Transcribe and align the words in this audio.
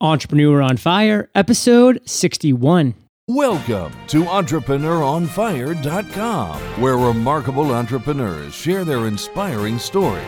Entrepreneur 0.00 0.60
on 0.60 0.76
Fire, 0.76 1.30
episode 1.34 2.02
61. 2.04 2.94
Welcome 3.28 3.94
to 4.08 4.24
EntrepreneurOnFire.com, 4.24 6.60
where 6.82 6.98
remarkable 6.98 7.74
entrepreneurs 7.74 8.52
share 8.52 8.84
their 8.84 9.06
inspiring 9.06 9.78
story. 9.78 10.20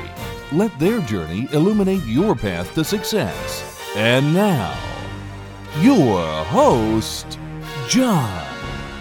Let 0.52 0.76
their 0.78 1.02
journey 1.02 1.48
illuminate 1.52 2.02
your 2.06 2.34
path 2.34 2.72
to 2.76 2.82
success. 2.82 3.78
And 3.94 4.32
now, 4.32 4.74
your 5.80 6.22
host, 6.44 7.38
John 7.88 8.46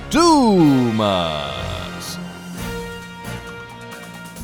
Dumas. 0.09 1.66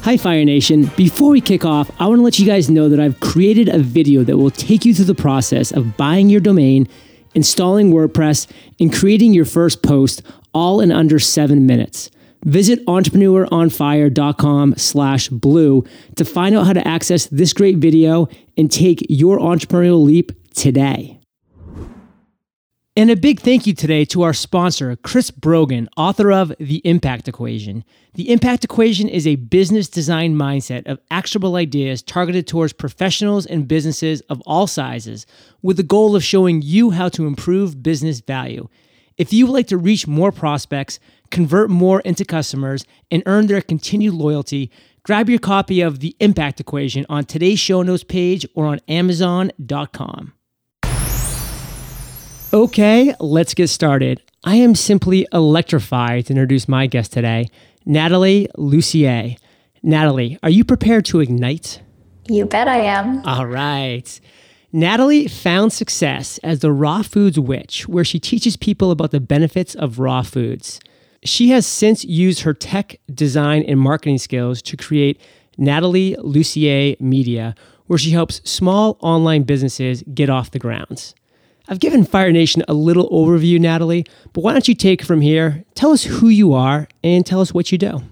Hi, 0.03 0.17
Fire 0.17 0.43
Nation. 0.43 0.91
Before 0.97 1.29
we 1.29 1.39
kick 1.39 1.63
off, 1.63 1.89
I 1.97 2.07
want 2.07 2.19
to 2.19 2.23
let 2.23 2.37
you 2.37 2.45
guys 2.45 2.69
know 2.69 2.89
that 2.89 2.99
I've 2.99 3.21
created 3.21 3.69
a 3.69 3.79
video 3.79 4.25
that 4.25 4.37
will 4.37 4.51
take 4.51 4.83
you 4.83 4.93
through 4.93 5.05
the 5.05 5.15
process 5.15 5.71
of 5.71 5.95
buying 5.95 6.29
your 6.29 6.41
domain, 6.41 6.89
installing 7.35 7.89
WordPress, 7.89 8.51
and 8.81 8.93
creating 8.93 9.31
your 9.33 9.45
first 9.45 9.81
post 9.81 10.21
all 10.53 10.81
in 10.81 10.91
under 10.91 11.19
seven 11.19 11.65
minutes. 11.65 12.11
Visit 12.43 12.85
entrepreneuronfire.com 12.85 14.75
slash 14.75 15.29
blue 15.29 15.85
to 16.17 16.25
find 16.25 16.53
out 16.53 16.67
how 16.67 16.73
to 16.73 16.85
access 16.85 17.27
this 17.27 17.53
great 17.53 17.77
video 17.77 18.27
and 18.57 18.69
take 18.69 19.05
your 19.07 19.39
entrepreneurial 19.39 20.03
leap 20.03 20.33
today. 20.53 21.22
And 22.95 23.09
a 23.09 23.15
big 23.15 23.39
thank 23.39 23.65
you 23.65 23.73
today 23.73 24.05
to 24.05 24.21
our 24.21 24.33
sponsor, 24.33 24.95
Chris 24.95 25.31
Brogan, 25.31 25.89
author 25.97 26.31
of 26.31 26.53
The 26.59 26.77
Impact 26.85 27.27
Equation. 27.27 27.83
The 28.13 28.31
Impact 28.31 28.63
Equation 28.63 29.09
is 29.09 29.25
a 29.25 29.35
business 29.35 29.89
design 29.89 30.35
mindset 30.35 30.85
of 30.85 30.99
actionable 31.09 31.55
ideas 31.55 32.03
targeted 32.03 32.45
towards 32.45 32.71
professionals 32.71 33.47
and 33.47 33.67
businesses 33.67 34.21
of 34.29 34.41
all 34.41 34.67
sizes, 34.67 35.25
with 35.63 35.77
the 35.77 35.81
goal 35.81 36.15
of 36.15 36.23
showing 36.23 36.61
you 36.61 36.91
how 36.91 37.09
to 37.09 37.25
improve 37.25 37.81
business 37.81 38.19
value. 38.19 38.69
If 39.17 39.33
you 39.33 39.47
would 39.47 39.53
like 39.53 39.67
to 39.69 39.77
reach 39.77 40.05
more 40.05 40.31
prospects, 40.31 40.99
convert 41.31 41.71
more 41.71 41.99
into 42.01 42.23
customers, 42.23 42.85
and 43.09 43.23
earn 43.25 43.47
their 43.47 43.61
continued 43.63 44.13
loyalty, 44.13 44.69
grab 45.01 45.31
your 45.31 45.39
copy 45.39 45.81
of 45.81 45.99
The 45.99 46.15
Impact 46.19 46.59
Equation 46.59 47.07
on 47.09 47.25
today's 47.25 47.59
show 47.59 47.81
notes 47.81 48.03
page 48.03 48.45
or 48.53 48.67
on 48.67 48.81
Amazon.com. 48.87 50.33
Okay, 52.53 53.15
let's 53.19 53.55
get 53.55 53.67
started. 53.69 54.21
I 54.43 54.57
am 54.57 54.75
simply 54.75 55.25
electrified 55.33 56.27
to 56.27 56.33
introduce 56.33 56.67
my 56.67 56.85
guest 56.85 57.11
today, 57.11 57.49
Natalie 57.83 58.47
Lussier. 58.55 59.39
Natalie, 59.81 60.37
are 60.43 60.51
you 60.51 60.63
prepared 60.63 61.03
to 61.05 61.19
ignite? 61.19 61.81
You 62.29 62.45
bet 62.45 62.67
I 62.67 62.81
am. 62.81 63.25
All 63.25 63.47
right. 63.47 64.21
Natalie 64.71 65.27
found 65.27 65.73
success 65.73 66.37
as 66.43 66.59
the 66.59 66.71
Raw 66.71 67.01
Foods 67.01 67.39
Witch, 67.39 67.87
where 67.87 68.05
she 68.05 68.19
teaches 68.19 68.55
people 68.55 68.91
about 68.91 69.09
the 69.09 69.19
benefits 69.19 69.73
of 69.73 69.97
raw 69.97 70.21
foods. 70.21 70.79
She 71.23 71.49
has 71.49 71.65
since 71.65 72.05
used 72.05 72.41
her 72.41 72.53
tech, 72.53 72.99
design, 73.11 73.63
and 73.63 73.79
marketing 73.79 74.19
skills 74.19 74.61
to 74.61 74.77
create 74.77 75.19
Natalie 75.57 76.15
Lussier 76.19 77.01
Media, 77.01 77.55
where 77.87 77.97
she 77.97 78.11
helps 78.11 78.47
small 78.47 78.99
online 78.99 79.41
businesses 79.41 80.03
get 80.13 80.29
off 80.29 80.51
the 80.51 80.59
ground. 80.59 81.15
I've 81.67 81.79
given 81.79 82.03
Fire 82.03 82.31
Nation 82.31 82.63
a 82.67 82.73
little 82.73 83.09
overview, 83.09 83.59
Natalie, 83.59 84.05
but 84.33 84.41
why 84.41 84.51
don't 84.51 84.67
you 84.67 84.75
take 84.75 85.01
from 85.01 85.21
here? 85.21 85.63
Tell 85.75 85.91
us 85.91 86.03
who 86.03 86.27
you 86.27 86.53
are 86.53 86.87
and 87.03 87.25
tell 87.25 87.39
us 87.39 87.53
what 87.53 87.71
you 87.71 87.77
do. 87.77 88.03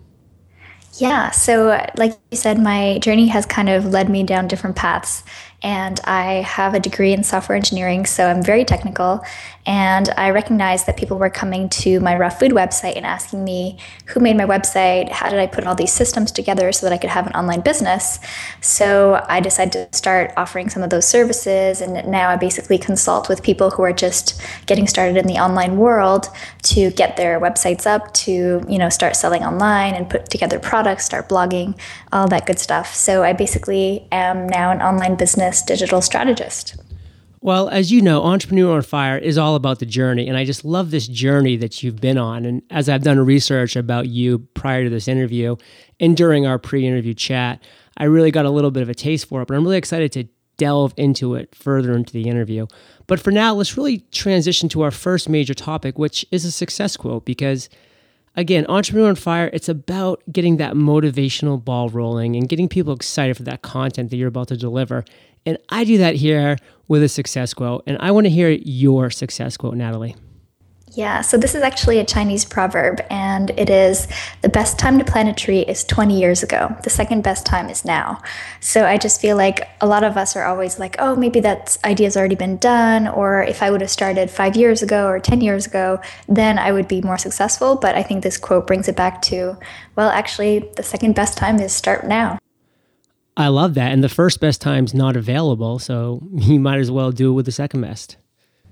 Yeah, 0.96 1.32
so 1.32 1.86
like 1.98 2.18
you 2.32 2.38
said, 2.38 2.60
my 2.60 3.00
journey 3.00 3.28
has 3.28 3.46
kind 3.46 3.70
of 3.70 3.86
led 3.86 4.10
me 4.10 4.24
down 4.24 4.48
different 4.48 4.76
paths 4.76 5.24
and 5.64 6.00
I 6.06 6.42
have 6.42 6.74
a 6.74 6.80
degree 6.80 7.14
in 7.14 7.24
software 7.24 7.56
engineering, 7.56 8.06
so 8.06 8.26
I'm 8.26 8.42
very 8.42 8.66
technical. 8.66 9.24
And 9.68 10.10
I 10.18 10.32
recognized 10.32 10.88
that 10.88 10.98
people 10.98 11.20
were 11.20 11.30
coming 11.30 11.70
to 11.70 12.00
my 12.00 12.18
raw 12.18 12.30
food 12.30 12.52
website 12.52 12.98
and 12.98 13.06
asking 13.06 13.44
me 13.44 13.78
who 14.08 14.20
made 14.20 14.36
my 14.36 14.46
website, 14.46 15.10
how 15.10 15.30
did 15.30 15.38
I 15.38 15.46
put 15.46 15.68
all 15.68 15.76
these 15.76 15.94
systems 15.94 16.32
together 16.32 16.72
so 16.72 16.88
that 16.88 16.94
I 16.94 16.98
could 16.98 17.12
have 17.12 17.28
an 17.28 17.34
online 17.34 17.62
business. 17.62 18.20
So 18.62 19.24
I 19.30 19.40
decided 19.40 19.92
to 19.92 19.96
start 19.96 20.34
offering 20.36 20.70
some 20.70 20.82
of 20.82 20.90
those 20.90 21.08
services, 21.08 21.82
and 21.82 22.10
now 22.10 22.30
I 22.30 22.38
basically 22.38 22.80
consult 22.80 23.30
with 23.30 23.44
people 23.44 23.70
who 23.70 23.84
are 23.84 23.94
just 23.94 24.42
getting 24.66 24.88
started 24.88 25.16
in 25.16 25.28
the 25.28 25.36
online 25.36 25.78
world 25.78 26.28
to 26.64 26.90
get 26.92 27.18
their 27.18 27.40
websites 27.40 27.86
up, 27.86 28.12
to 28.14 28.64
you 28.68 28.80
know 28.80 28.90
start 28.90 29.16
selling 29.16 29.44
online 29.44 29.94
and 29.94 30.10
put 30.10 30.26
together 30.32 30.58
products, 30.58 31.06
start 31.06 31.30
blogging, 31.30 31.78
all 32.12 32.28
that 32.30 32.48
good 32.48 32.58
stuff. 32.58 32.96
So 32.96 33.24
I 33.24 33.34
basically 33.34 34.08
am 34.12 34.48
now 34.48 34.72
an 34.72 34.82
online 34.82 35.16
business 35.16 35.51
digital 35.60 36.02
strategist. 36.02 36.76
Well, 37.44 37.70
as 37.70 37.92
you 37.92 38.04
know, 38.04 38.22
Entrepreneur 38.22 38.76
on 38.76 38.84
Fire 38.84 39.18
is 39.18 39.36
all 39.36 39.56
about 39.56 39.80
the 39.80 39.86
journey. 39.88 40.28
And 40.28 40.38
I 40.38 40.46
just 40.46 40.64
love 40.64 40.92
this 40.92 41.08
journey 41.08 41.58
that 41.58 41.82
you've 41.82 42.00
been 42.00 42.20
on. 42.20 42.46
And 42.46 42.62
as 42.70 42.88
I've 42.88 43.02
done 43.02 43.20
research 43.20 43.76
about 43.76 44.08
you 44.08 44.40
prior 44.54 44.84
to 44.84 44.92
this 44.92 45.08
interview 45.08 45.56
and 46.00 46.16
during 46.16 46.46
our 46.46 46.60
pre 46.60 46.86
interview 46.86 47.16
chat, 47.16 47.64
I 47.98 48.04
really 48.04 48.30
got 48.30 48.46
a 48.46 48.52
little 48.52 48.70
bit 48.70 48.84
of 48.84 48.90
a 48.90 48.94
taste 48.94 49.28
for 49.28 49.42
it. 49.42 49.48
But 49.48 49.58
I'm 49.58 49.64
really 49.64 49.78
excited 49.78 50.12
to 50.12 50.28
delve 50.58 50.94
into 50.98 51.34
it 51.34 51.56
further 51.56 51.94
into 51.94 52.14
the 52.14 52.30
interview. 52.30 52.68
But 53.08 53.20
for 53.20 53.32
now, 53.32 53.56
let's 53.56 53.76
really 53.76 54.06
transition 54.12 54.70
to 54.70 54.84
our 54.84 54.92
first 54.92 55.28
major 55.28 55.56
topic, 55.56 55.98
which 55.98 56.24
is 56.30 56.46
a 56.46 56.52
success 56.52 56.96
quote. 56.96 57.26
Because 57.26 57.70
again, 58.36 58.68
Entrepreneur 58.70 59.10
on 59.10 59.16
Fire, 59.16 59.50
it's 59.52 59.68
about 59.68 60.22
getting 60.32 60.58
that 60.58 60.76
motivational 60.76 61.64
ball 61.64 61.90
rolling 61.90 62.36
and 62.36 62.48
getting 62.48 62.70
people 62.70 62.94
excited 62.94 63.36
for 63.36 63.44
that 63.44 63.64
content 63.64 64.12
that 64.12 64.18
you're 64.18 64.28
about 64.28 64.50
to 64.50 64.58
deliver. 64.58 65.04
And 65.46 65.58
I 65.70 65.84
do 65.84 65.98
that 65.98 66.16
here 66.16 66.58
with 66.88 67.04
a 67.04 67.10
success 67.10 67.54
quote. 67.54 67.84
And 67.88 67.98
I 68.00 68.12
want 68.12 68.26
to 68.26 68.30
hear 68.30 68.50
your 68.50 69.10
success 69.10 69.58
quote, 69.58 69.76
Natalie. 69.76 70.16
Yeah, 70.94 71.22
so 71.22 71.38
this 71.38 71.56
is 71.56 71.64
actually 71.64 72.00
a 72.00 72.04
Chinese 72.04 72.44
proverb, 72.44 73.00
and 73.10 73.52
it 73.52 73.70
is 73.70 74.10
the 74.42 74.50
best 74.50 74.78
time 74.78 75.00
to 75.00 75.06
plant 75.06 75.30
a 75.30 75.34
tree 75.34 75.62
is 75.62 75.86
20 75.86 76.20
years 76.20 76.44
ago. 76.44 76.76
The 76.84 76.90
second 76.90 77.24
best 77.24 77.46
time 77.46 77.70
is 77.70 77.86
now. 77.86 78.22
So 78.60 78.86
I 78.86 78.98
just 78.98 79.22
feel 79.22 79.38
like 79.38 79.70
a 79.80 79.88
lot 79.88 80.04
of 80.04 80.18
us 80.18 80.36
are 80.36 80.44
always 80.44 80.80
like, 80.80 80.98
oh, 81.00 81.16
maybe 81.16 81.40
that 81.40 81.78
idea's 81.86 82.18
already 82.18 82.36
been 82.36 82.58
done, 82.58 83.08
or 83.08 83.42
if 83.42 83.64
I 83.64 83.72
would 83.72 83.80
have 83.80 83.90
started 83.90 84.30
five 84.30 84.58
years 84.58 84.82
ago 84.82 85.08
or 85.08 85.18
10 85.22 85.40
years 85.40 85.66
ago, 85.66 86.02
then 86.28 86.60
I 86.60 86.74
would 86.74 86.90
be 86.90 87.02
more 87.02 87.18
successful. 87.18 87.78
But 87.78 87.96
I 87.96 88.04
think 88.04 88.22
this 88.22 88.38
quote 88.38 88.68
brings 88.68 88.90
it 88.90 88.98
back 88.98 89.22
to, 89.24 89.58
well, 89.96 90.10
actually, 90.10 90.70
the 90.76 90.84
second 90.84 91.16
best 91.16 91.38
time 91.38 91.58
is 91.62 91.72
start 91.72 92.06
now. 92.06 92.38
I 93.38 93.48
love 93.48 93.74
that. 93.76 93.92
And 93.92 94.04
the 94.04 94.10
first 94.10 94.40
best 94.40 94.62
time's 94.62 94.94
not 94.94 95.16
available, 95.16 95.80
so 95.80 96.22
you 96.34 96.60
might 96.60 96.80
as 96.80 96.92
well 96.92 97.12
do 97.12 97.32
it 97.32 97.34
with 97.34 97.46
the 97.46 97.52
second 97.52 97.82
best. 97.82 98.18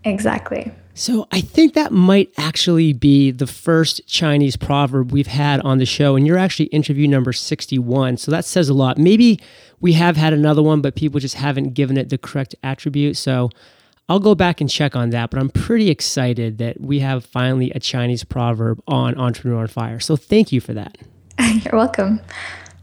Exactly. 0.04 0.72
So 0.94 1.28
I 1.32 1.42
think 1.42 1.74
that 1.74 1.92
might 1.92 2.32
actually 2.38 2.94
be 2.94 3.32
the 3.32 3.48
first 3.48 4.06
Chinese 4.08 4.58
proverb 4.58 5.12
we've 5.12 5.28
had 5.28 5.62
on 5.62 5.78
the 5.78 5.86
show. 5.86 6.16
And 6.16 6.26
you're 6.28 6.38
actually 6.38 6.66
interview 6.68 7.08
number 7.08 7.32
61. 7.34 8.18
So 8.18 8.32
that 8.32 8.46
says 8.46 8.70
a 8.70 8.74
lot. 8.74 8.98
Maybe 8.98 9.40
we 9.80 9.94
have 9.94 10.18
had 10.18 10.34
another 10.34 10.62
one, 10.62 10.82
but 10.82 10.96
people 10.96 11.20
just 11.20 11.36
haven't 11.36 11.74
given 11.74 11.98
it 11.98 12.10
the 12.10 12.18
correct 12.18 12.56
attribute. 12.64 13.18
So 13.18 13.50
I'll 14.10 14.20
go 14.20 14.36
back 14.36 14.60
and 14.60 14.70
check 14.70 14.96
on 14.96 15.12
that. 15.12 15.30
But 15.30 15.40
I'm 15.40 15.50
pretty 15.50 15.90
excited 15.90 16.58
that 16.58 16.82
we 16.82 17.00
have 17.00 17.24
finally 17.26 17.72
a 17.72 17.80
Chinese 17.80 18.24
proverb 18.24 18.82
on 18.88 19.18
Entrepreneur 19.18 19.62
on 19.62 19.68
Fire. 19.68 20.00
So 20.00 20.16
thank 20.16 20.52
you 20.52 20.60
for 20.60 20.74
that. 20.74 20.98
You're 21.40 21.76
welcome. 21.76 22.20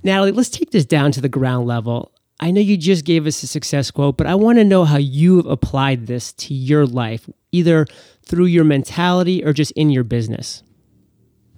Natalie, 0.06 0.30
let's 0.30 0.48
take 0.48 0.70
this 0.70 0.84
down 0.84 1.10
to 1.12 1.20
the 1.20 1.28
ground 1.28 1.66
level. 1.66 2.12
I 2.38 2.52
know 2.52 2.60
you 2.60 2.76
just 2.76 3.04
gave 3.04 3.26
us 3.26 3.42
a 3.42 3.46
success 3.48 3.90
quote, 3.90 4.16
but 4.16 4.28
I 4.28 4.36
want 4.36 4.58
to 4.58 4.64
know 4.64 4.84
how 4.84 4.98
you've 4.98 5.46
applied 5.46 6.06
this 6.06 6.32
to 6.34 6.54
your 6.54 6.86
life, 6.86 7.28
either 7.50 7.86
through 8.24 8.44
your 8.44 8.62
mentality 8.62 9.44
or 9.44 9.52
just 9.52 9.72
in 9.72 9.90
your 9.90 10.04
business. 10.04 10.62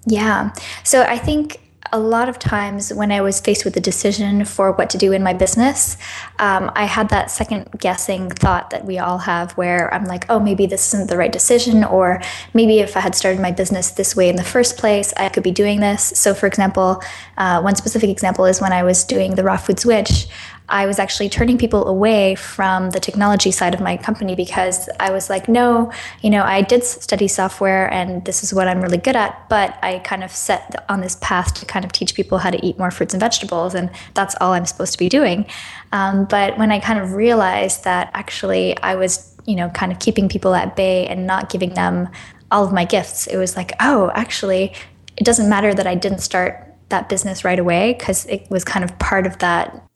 Yeah. 0.06 0.53
So 0.82 1.03
I 1.03 1.19
think 1.19 1.60
a 1.93 1.99
lot 1.99 2.28
of 2.28 2.38
times 2.38 2.93
when 2.93 3.10
I 3.10 3.21
was 3.21 3.41
faced 3.41 3.65
with 3.65 3.76
a 3.76 3.81
decision 3.81 4.44
for 4.44 4.72
what 4.72 4.91
to 4.91 4.99
do 4.99 5.12
in 5.12 5.22
my 5.22 5.32
business, 5.32 5.97
um, 6.38 6.71
I 6.75 6.84
had 6.84 7.09
that 7.10 7.31
second 7.31 7.69
guessing 7.78 8.31
thought 8.31 8.71
that 8.71 8.84
we 8.84 8.99
all 8.99 9.19
have 9.19 9.53
where 9.53 9.93
I'm 9.93 10.04
like, 10.04 10.27
oh, 10.28 10.41
maybe 10.41 10.66
this 10.66 10.92
isn't 10.92 11.09
the 11.09 11.16
right 11.16 11.33
decision, 11.33 11.84
or 11.84 12.21
maybe 12.54 12.80
if 12.80 12.97
I 12.97 13.01
had 13.01 13.15
started 13.15 13.41
my 13.41 13.53
business 13.53 13.91
this 13.91 14.15
way 14.15 14.28
in 14.28 14.36
the 14.36 14.45
first 14.45 14.77
place, 14.77 15.12
I 15.16 15.28
could 15.28 15.42
be 15.42 15.51
doing 15.51 15.80
this. 15.80 16.03
So, 16.03 16.34
for 16.34 16.47
example, 16.47 17.03
uh, 17.36 17.60
one 17.60 17.77
specific 17.77 18.10
example 18.10 18.45
is 18.45 18.60
when 18.60 18.72
I 18.72 18.83
was 18.83 19.04
doing 19.04 19.34
the 19.34 19.45
Raw 19.45 19.57
food 19.57 19.83
Witch, 19.84 20.28
I 20.68 20.86
was 20.86 20.98
actually 20.98 21.28
turning 21.28 21.56
people 21.56 21.86
away 21.88 22.34
from 22.34 22.91
the 22.91 23.00
technology 23.00 23.50
side 23.50 23.74
of 23.74 23.80
my 23.80 23.97
company 23.97 24.34
because 24.34 24.88
I 25.00 25.10
was 25.10 25.30
like, 25.30 25.48
no, 25.48 25.91
you 26.20 26.28
know, 26.30 26.42
I 26.42 26.62
did 26.62 26.84
study 26.84 27.26
software 27.26 27.91
and 27.92 28.24
this 28.24 28.44
is 28.44 28.53
what 28.53 28.68
I'm 28.68 28.82
really 28.82 28.98
good 28.98 29.16
at, 29.16 29.48
but 29.48 29.78
I 29.82 30.00
kind 30.00 30.22
of 30.22 30.30
set 30.30 30.84
on 30.88 31.00
this 31.00 31.16
path 31.20 31.54
to 31.54 31.66
kind 31.66 31.84
of 31.84 31.92
teach 31.92 32.15
people 32.15 32.38
how 32.38 32.50
to 32.50 32.65
eat 32.65 32.78
more 32.78 32.91
fruits 32.91 33.15
and 33.15 33.20
vegetables, 33.20 33.74
and 33.74 33.91
that's 34.15 34.34
all 34.41 34.53
I'm 34.53 34.66
supposed 34.66 34.92
to 34.92 34.98
be 34.98 35.09
doing. 35.09 35.47
Um, 35.92 36.26
but 36.26 36.59
when 36.59 36.71
I 36.71 36.80
kind 36.80 36.98
of 36.98 37.12
realized 37.12 37.84
that 37.84 38.10
actually 38.12 38.76
I 38.78 38.94
was, 38.94 39.34
you 39.47 39.56
know, 39.56 39.71
kind 39.71 39.91
of 39.91 39.98
keeping 39.98 40.28
people 40.28 40.54
at 40.54 40.76
bay 40.76 41.06
and 41.06 41.26
not 41.26 41.50
giving 41.50 41.74
them 41.74 42.10
all 42.50 42.64
of 42.64 42.72
my 42.72 42.84
gifts, 42.84 43.26
it 43.26 43.36
was 43.36 43.56
like, 43.56 43.72
oh, 43.80 44.10
actually, 44.14 44.74
it 45.16 45.24
doesn't 45.24 45.48
matter 45.48 45.72
that 45.72 45.86
I 45.86 45.94
didn't 45.94 46.21
start 46.21 46.64
that 46.91 47.09
business 47.09 47.44
right 47.44 47.59
away 47.59 47.94
because 47.94 48.26
it 48.26 48.50
was 48.50 48.64
kind 48.64 48.84
of 48.84 48.98
part 48.98 49.26
of 49.26 49.38
that 49.38 49.87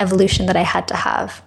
evolution 0.00 0.46
that 0.46 0.56
I 0.56 0.62
had 0.62 0.88
to 0.88 0.96
have. 0.96 1.42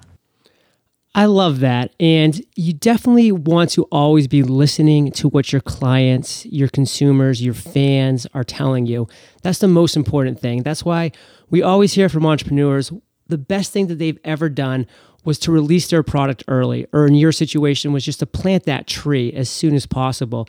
I 1.13 1.25
love 1.25 1.59
that. 1.59 1.93
And 1.99 2.41
you 2.55 2.71
definitely 2.71 3.33
want 3.33 3.69
to 3.71 3.83
always 3.91 4.27
be 4.27 4.43
listening 4.43 5.11
to 5.13 5.27
what 5.27 5.51
your 5.51 5.61
clients, 5.61 6.45
your 6.45 6.69
consumers, 6.69 7.43
your 7.43 7.53
fans 7.53 8.25
are 8.33 8.45
telling 8.45 8.85
you. 8.85 9.07
That's 9.43 9.59
the 9.59 9.67
most 9.67 9.97
important 9.97 10.39
thing. 10.39 10.63
That's 10.63 10.85
why 10.85 11.11
we 11.49 11.61
always 11.61 11.93
hear 11.93 12.07
from 12.07 12.25
entrepreneurs 12.25 12.93
the 13.27 13.37
best 13.37 13.73
thing 13.73 13.87
that 13.87 13.95
they've 13.95 14.19
ever 14.23 14.47
done 14.47 14.87
was 15.23 15.37
to 15.39 15.51
release 15.51 15.89
their 15.89 16.03
product 16.03 16.43
early, 16.47 16.87
or 16.93 17.05
in 17.05 17.15
your 17.15 17.31
situation, 17.31 17.93
was 17.93 18.03
just 18.03 18.19
to 18.19 18.25
plant 18.25 18.63
that 18.63 18.87
tree 18.87 19.31
as 19.33 19.49
soon 19.49 19.75
as 19.75 19.85
possible. 19.85 20.47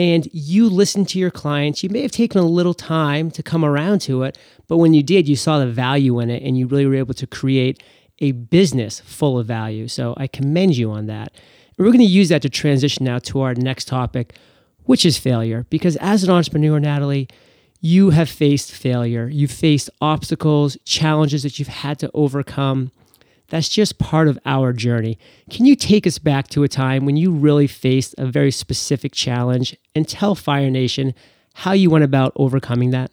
And 0.00 0.26
you 0.32 0.70
listened 0.70 1.10
to 1.10 1.18
your 1.18 1.30
clients. 1.30 1.82
You 1.82 1.90
may 1.90 2.00
have 2.00 2.10
taken 2.10 2.40
a 2.40 2.46
little 2.46 2.72
time 2.72 3.30
to 3.32 3.42
come 3.42 3.66
around 3.66 4.00
to 4.02 4.22
it, 4.22 4.38
but 4.66 4.78
when 4.78 4.94
you 4.94 5.02
did, 5.02 5.28
you 5.28 5.36
saw 5.36 5.58
the 5.58 5.66
value 5.66 6.20
in 6.20 6.30
it 6.30 6.42
and 6.42 6.56
you 6.56 6.66
really 6.66 6.86
were 6.86 6.94
able 6.94 7.12
to 7.12 7.26
create 7.26 7.82
a 8.18 8.32
business 8.32 9.00
full 9.00 9.38
of 9.38 9.44
value. 9.44 9.88
So 9.88 10.14
I 10.16 10.26
commend 10.26 10.74
you 10.74 10.90
on 10.90 11.04
that. 11.08 11.34
And 11.76 11.84
we're 11.84 11.92
going 11.92 11.98
to 11.98 12.06
use 12.06 12.30
that 12.30 12.40
to 12.40 12.48
transition 12.48 13.04
now 13.04 13.18
to 13.18 13.42
our 13.42 13.52
next 13.52 13.88
topic, 13.88 14.36
which 14.84 15.04
is 15.04 15.18
failure. 15.18 15.66
Because 15.68 15.96
as 15.96 16.24
an 16.24 16.30
entrepreneur, 16.30 16.80
Natalie, 16.80 17.28
you 17.82 18.08
have 18.08 18.30
faced 18.30 18.72
failure. 18.72 19.28
You've 19.28 19.50
faced 19.50 19.90
obstacles, 20.00 20.78
challenges 20.86 21.42
that 21.42 21.58
you've 21.58 21.68
had 21.68 21.98
to 21.98 22.10
overcome. 22.14 22.90
That's 23.50 23.68
just 23.68 23.98
part 23.98 24.28
of 24.28 24.38
our 24.46 24.72
journey. 24.72 25.18
Can 25.50 25.66
you 25.66 25.76
take 25.76 26.06
us 26.06 26.18
back 26.18 26.48
to 26.48 26.62
a 26.62 26.68
time 26.68 27.04
when 27.04 27.16
you 27.16 27.30
really 27.30 27.66
faced 27.66 28.14
a 28.16 28.26
very 28.26 28.50
specific 28.50 29.12
challenge 29.12 29.76
and 29.94 30.08
tell 30.08 30.34
Fire 30.34 30.70
Nation 30.70 31.14
how 31.54 31.72
you 31.72 31.90
went 31.90 32.04
about 32.04 32.32
overcoming 32.36 32.90
that? 32.90 33.10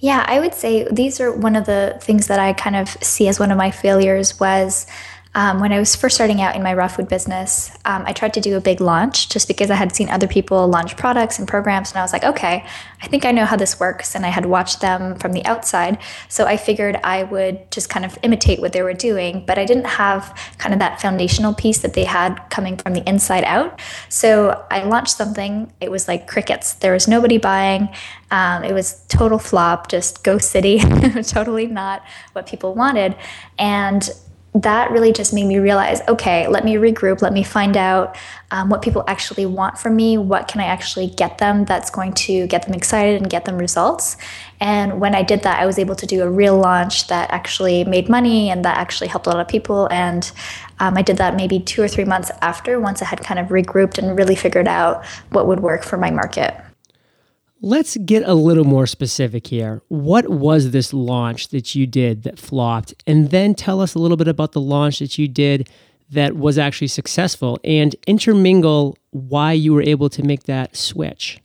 Yeah, 0.00 0.24
I 0.26 0.40
would 0.40 0.54
say 0.54 0.86
these 0.90 1.20
are 1.20 1.30
one 1.30 1.56
of 1.56 1.66
the 1.66 1.98
things 2.00 2.26
that 2.26 2.40
I 2.40 2.52
kind 2.54 2.74
of 2.74 2.88
see 3.02 3.28
as 3.28 3.38
one 3.38 3.50
of 3.50 3.58
my 3.58 3.70
failures 3.70 4.40
was 4.40 4.86
um, 5.32 5.60
when 5.60 5.72
I 5.72 5.78
was 5.78 5.94
first 5.94 6.16
starting 6.16 6.40
out 6.40 6.56
in 6.56 6.62
my 6.62 6.74
raw 6.74 6.88
food 6.88 7.06
business, 7.08 7.70
um, 7.84 8.02
I 8.04 8.12
tried 8.12 8.34
to 8.34 8.40
do 8.40 8.56
a 8.56 8.60
big 8.60 8.80
launch 8.80 9.28
just 9.28 9.46
because 9.46 9.70
I 9.70 9.76
had 9.76 9.94
seen 9.94 10.08
other 10.10 10.26
people 10.26 10.66
launch 10.66 10.96
products 10.96 11.38
and 11.38 11.46
programs. 11.46 11.92
And 11.92 11.98
I 11.98 12.02
was 12.02 12.12
like, 12.12 12.24
okay, 12.24 12.66
I 13.00 13.06
think 13.06 13.24
I 13.24 13.30
know 13.30 13.44
how 13.44 13.54
this 13.54 13.78
works. 13.78 14.16
And 14.16 14.26
I 14.26 14.30
had 14.30 14.46
watched 14.46 14.80
them 14.80 15.14
from 15.20 15.32
the 15.32 15.44
outside. 15.44 15.98
So 16.28 16.46
I 16.46 16.56
figured 16.56 16.96
I 17.04 17.22
would 17.22 17.70
just 17.70 17.88
kind 17.88 18.04
of 18.04 18.18
imitate 18.24 18.60
what 18.60 18.72
they 18.72 18.82
were 18.82 18.92
doing. 18.92 19.44
But 19.46 19.56
I 19.56 19.64
didn't 19.64 19.86
have 19.86 20.36
kind 20.58 20.74
of 20.74 20.80
that 20.80 21.00
foundational 21.00 21.54
piece 21.54 21.78
that 21.78 21.94
they 21.94 22.04
had 22.04 22.36
coming 22.50 22.76
from 22.76 22.94
the 22.94 23.08
inside 23.08 23.44
out. 23.44 23.80
So 24.08 24.66
I 24.68 24.82
launched 24.82 25.16
something. 25.16 25.72
It 25.80 25.92
was 25.92 26.08
like 26.08 26.26
crickets. 26.26 26.74
There 26.74 26.92
was 26.92 27.06
nobody 27.06 27.38
buying. 27.38 27.88
Um, 28.32 28.64
it 28.64 28.72
was 28.72 29.04
total 29.06 29.38
flop, 29.38 29.88
just 29.88 30.24
ghost 30.24 30.50
city, 30.50 30.78
totally 31.22 31.66
not 31.66 32.02
what 32.32 32.46
people 32.48 32.74
wanted. 32.74 33.16
And 33.58 34.08
that 34.54 34.90
really 34.90 35.12
just 35.12 35.32
made 35.32 35.46
me 35.46 35.58
realize 35.58 36.00
okay, 36.08 36.48
let 36.48 36.64
me 36.64 36.74
regroup, 36.74 37.22
let 37.22 37.32
me 37.32 37.42
find 37.42 37.76
out 37.76 38.16
um, 38.50 38.68
what 38.68 38.82
people 38.82 39.04
actually 39.06 39.46
want 39.46 39.78
from 39.78 39.94
me, 39.94 40.18
what 40.18 40.48
can 40.48 40.60
I 40.60 40.64
actually 40.64 41.08
get 41.08 41.38
them 41.38 41.64
that's 41.64 41.90
going 41.90 42.14
to 42.14 42.46
get 42.48 42.66
them 42.66 42.74
excited 42.74 43.20
and 43.20 43.30
get 43.30 43.44
them 43.44 43.58
results. 43.58 44.16
And 44.58 45.00
when 45.00 45.14
I 45.14 45.22
did 45.22 45.42
that, 45.44 45.60
I 45.60 45.66
was 45.66 45.78
able 45.78 45.94
to 45.94 46.06
do 46.06 46.22
a 46.22 46.30
real 46.30 46.58
launch 46.58 47.06
that 47.06 47.30
actually 47.30 47.84
made 47.84 48.08
money 48.08 48.50
and 48.50 48.64
that 48.64 48.76
actually 48.76 49.08
helped 49.08 49.26
a 49.26 49.30
lot 49.30 49.40
of 49.40 49.46
people. 49.46 49.86
And 49.90 50.30
um, 50.80 50.96
I 50.96 51.02
did 51.02 51.18
that 51.18 51.36
maybe 51.36 51.60
two 51.60 51.82
or 51.82 51.88
three 51.88 52.04
months 52.04 52.30
after, 52.42 52.80
once 52.80 53.02
I 53.02 53.04
had 53.04 53.20
kind 53.20 53.38
of 53.38 53.48
regrouped 53.48 53.98
and 53.98 54.18
really 54.18 54.34
figured 54.34 54.66
out 54.66 55.04
what 55.30 55.46
would 55.46 55.60
work 55.60 55.84
for 55.84 55.96
my 55.96 56.10
market. 56.10 56.54
Let's 57.62 57.98
get 57.98 58.22
a 58.26 58.32
little 58.32 58.64
more 58.64 58.86
specific 58.86 59.46
here. 59.46 59.82
What 59.88 60.30
was 60.30 60.70
this 60.70 60.94
launch 60.94 61.48
that 61.48 61.74
you 61.74 61.86
did 61.86 62.22
that 62.22 62.38
flopped? 62.38 62.94
And 63.06 63.30
then 63.30 63.54
tell 63.54 63.82
us 63.82 63.94
a 63.94 63.98
little 63.98 64.16
bit 64.16 64.28
about 64.28 64.52
the 64.52 64.62
launch 64.62 65.00
that 65.00 65.18
you 65.18 65.28
did 65.28 65.68
that 66.10 66.36
was 66.36 66.56
actually 66.56 66.88
successful 66.88 67.58
and 67.62 67.94
intermingle 68.06 68.96
why 69.10 69.52
you 69.52 69.74
were 69.74 69.82
able 69.82 70.08
to 70.08 70.22
make 70.22 70.44
that 70.44 70.74
switch. 70.74 71.38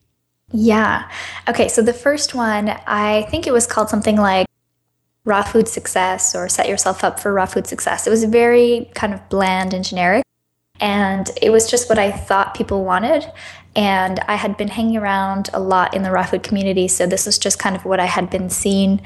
Yeah. 0.53 1.09
Okay. 1.49 1.67
So 1.67 1.81
the 1.81 1.93
first 1.93 2.33
one, 2.33 2.69
I 2.87 3.23
think 3.29 3.45
it 3.45 3.51
was 3.51 3.67
called 3.67 3.89
something 3.89 4.15
like 4.15 4.47
Raw 5.25 5.43
Food 5.43 5.67
Success 5.67 6.33
or 6.33 6.47
Set 6.47 6.69
Yourself 6.69 7.03
Up 7.03 7.19
for 7.19 7.33
Raw 7.33 7.45
Food 7.45 7.67
Success. 7.67 8.07
It 8.07 8.09
was 8.09 8.23
very 8.23 8.89
kind 8.93 9.13
of 9.13 9.27
bland 9.27 9.73
and 9.73 9.83
generic. 9.83 10.23
And 10.79 11.29
it 11.41 11.49
was 11.49 11.69
just 11.69 11.89
what 11.89 11.99
I 11.99 12.11
thought 12.11 12.53
people 12.53 12.85
wanted. 12.85 13.25
And 13.75 14.19
I 14.21 14.35
had 14.35 14.55
been 14.55 14.69
hanging 14.69 14.97
around 14.97 15.49
a 15.53 15.59
lot 15.59 15.93
in 15.93 16.03
the 16.03 16.11
raw 16.11 16.25
food 16.25 16.43
community. 16.43 16.87
So 16.87 17.05
this 17.05 17.25
was 17.25 17.37
just 17.37 17.59
kind 17.59 17.75
of 17.75 17.83
what 17.83 17.99
I 17.99 18.05
had 18.05 18.29
been 18.29 18.49
seeing 18.49 19.01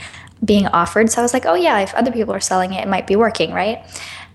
being 0.46 0.68
offered. 0.68 1.10
So 1.10 1.20
I 1.20 1.24
was 1.24 1.34
like, 1.34 1.46
oh, 1.46 1.56
yeah, 1.56 1.80
if 1.80 1.94
other 1.96 2.12
people 2.12 2.34
are 2.34 2.40
selling 2.40 2.74
it, 2.74 2.84
it 2.84 2.88
might 2.88 3.08
be 3.08 3.16
working, 3.16 3.52
right? 3.52 3.84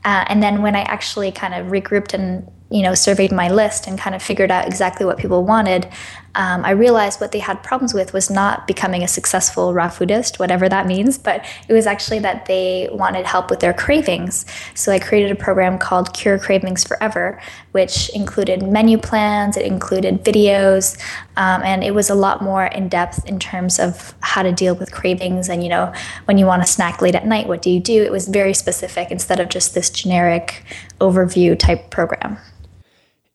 Uh, 0.04 0.24
and 0.28 0.42
then 0.42 0.62
when 0.62 0.76
I 0.76 0.82
actually 0.82 1.32
kind 1.32 1.54
of 1.54 1.68
regrouped 1.68 2.12
and 2.14 2.50
you 2.70 2.82
know 2.82 2.94
surveyed 2.94 3.32
my 3.32 3.48
list 3.48 3.86
and 3.86 3.98
kind 3.98 4.14
of 4.14 4.22
figured 4.22 4.50
out 4.50 4.66
exactly 4.66 5.06
what 5.06 5.18
people 5.18 5.44
wanted, 5.44 5.88
um, 6.36 6.64
I 6.64 6.70
realized 6.70 7.20
what 7.20 7.32
they 7.32 7.38
had 7.38 7.62
problems 7.62 7.94
with 7.94 8.12
was 8.12 8.28
not 8.28 8.66
becoming 8.66 9.02
a 9.04 9.08
successful 9.08 9.72
raw 9.72 9.88
foodist, 9.88 10.38
whatever 10.38 10.68
that 10.68 10.86
means, 10.86 11.16
but 11.16 11.44
it 11.68 11.72
was 11.72 11.86
actually 11.86 12.18
that 12.20 12.46
they 12.46 12.88
wanted 12.92 13.24
help 13.24 13.50
with 13.50 13.60
their 13.60 13.72
cravings. 13.72 14.44
So 14.74 14.90
I 14.90 14.98
created 14.98 15.30
a 15.30 15.36
program 15.36 15.78
called 15.78 16.12
Cure 16.12 16.38
Cravings 16.38 16.82
Forever, 16.82 17.40
which 17.72 18.08
included 18.10 18.62
menu 18.62 18.98
plans, 18.98 19.56
it 19.56 19.64
included 19.64 20.24
videos, 20.24 20.98
um, 21.36 21.62
and 21.62 21.84
it 21.84 21.94
was 21.94 22.10
a 22.10 22.14
lot 22.14 22.42
more 22.42 22.66
in 22.66 22.88
depth 22.88 23.24
in 23.26 23.38
terms 23.38 23.78
of 23.78 24.14
how 24.20 24.42
to 24.42 24.52
deal 24.52 24.74
with 24.74 24.90
cravings. 24.92 25.48
And, 25.48 25.62
you 25.62 25.68
know, 25.68 25.92
when 26.24 26.38
you 26.38 26.46
want 26.46 26.62
to 26.62 26.70
snack 26.70 27.00
late 27.00 27.14
at 27.14 27.26
night, 27.26 27.46
what 27.46 27.62
do 27.62 27.70
you 27.70 27.80
do? 27.80 28.02
It 28.02 28.10
was 28.10 28.26
very 28.26 28.54
specific 28.54 29.10
instead 29.10 29.38
of 29.38 29.48
just 29.48 29.74
this 29.74 29.88
generic 29.88 30.64
overview 31.00 31.56
type 31.56 31.90
program. 31.90 32.38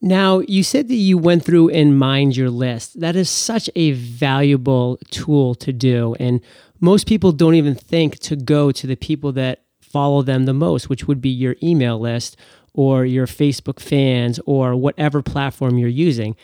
Now, 0.01 0.39
you 0.39 0.63
said 0.63 0.87
that 0.87 0.95
you 0.95 1.17
went 1.17 1.43
through 1.43 1.69
and 1.69 1.99
mined 1.99 2.37
your 2.37 2.49
list. 2.49 2.99
That 3.01 3.17
is 3.17 3.29
such 3.29 3.69
a 3.75 3.91
valuable 3.91 4.97
tool 5.09 5.55
to 5.55 5.73
do. 5.73 6.15
And 6.19 6.39
most 6.79 7.05
people 7.05 7.33
don't 7.33 7.55
even 7.55 7.75
think 7.75 8.17
to 8.19 8.37
go 8.37 8.71
to 8.71 8.87
the 8.87 8.95
people 8.95 9.33
that 9.33 9.63
follow 9.81 10.21
them 10.21 10.45
the 10.45 10.53
most, 10.53 10.87
which 10.87 11.07
would 11.07 11.21
be 11.21 11.29
your 11.29 11.55
email 11.61 11.99
list 11.99 12.37
or 12.73 13.05
your 13.05 13.27
Facebook 13.27 13.79
fans 13.79 14.39
or 14.45 14.75
whatever 14.75 15.21
platform 15.21 15.77
you're 15.77 15.89
using. 15.89 16.35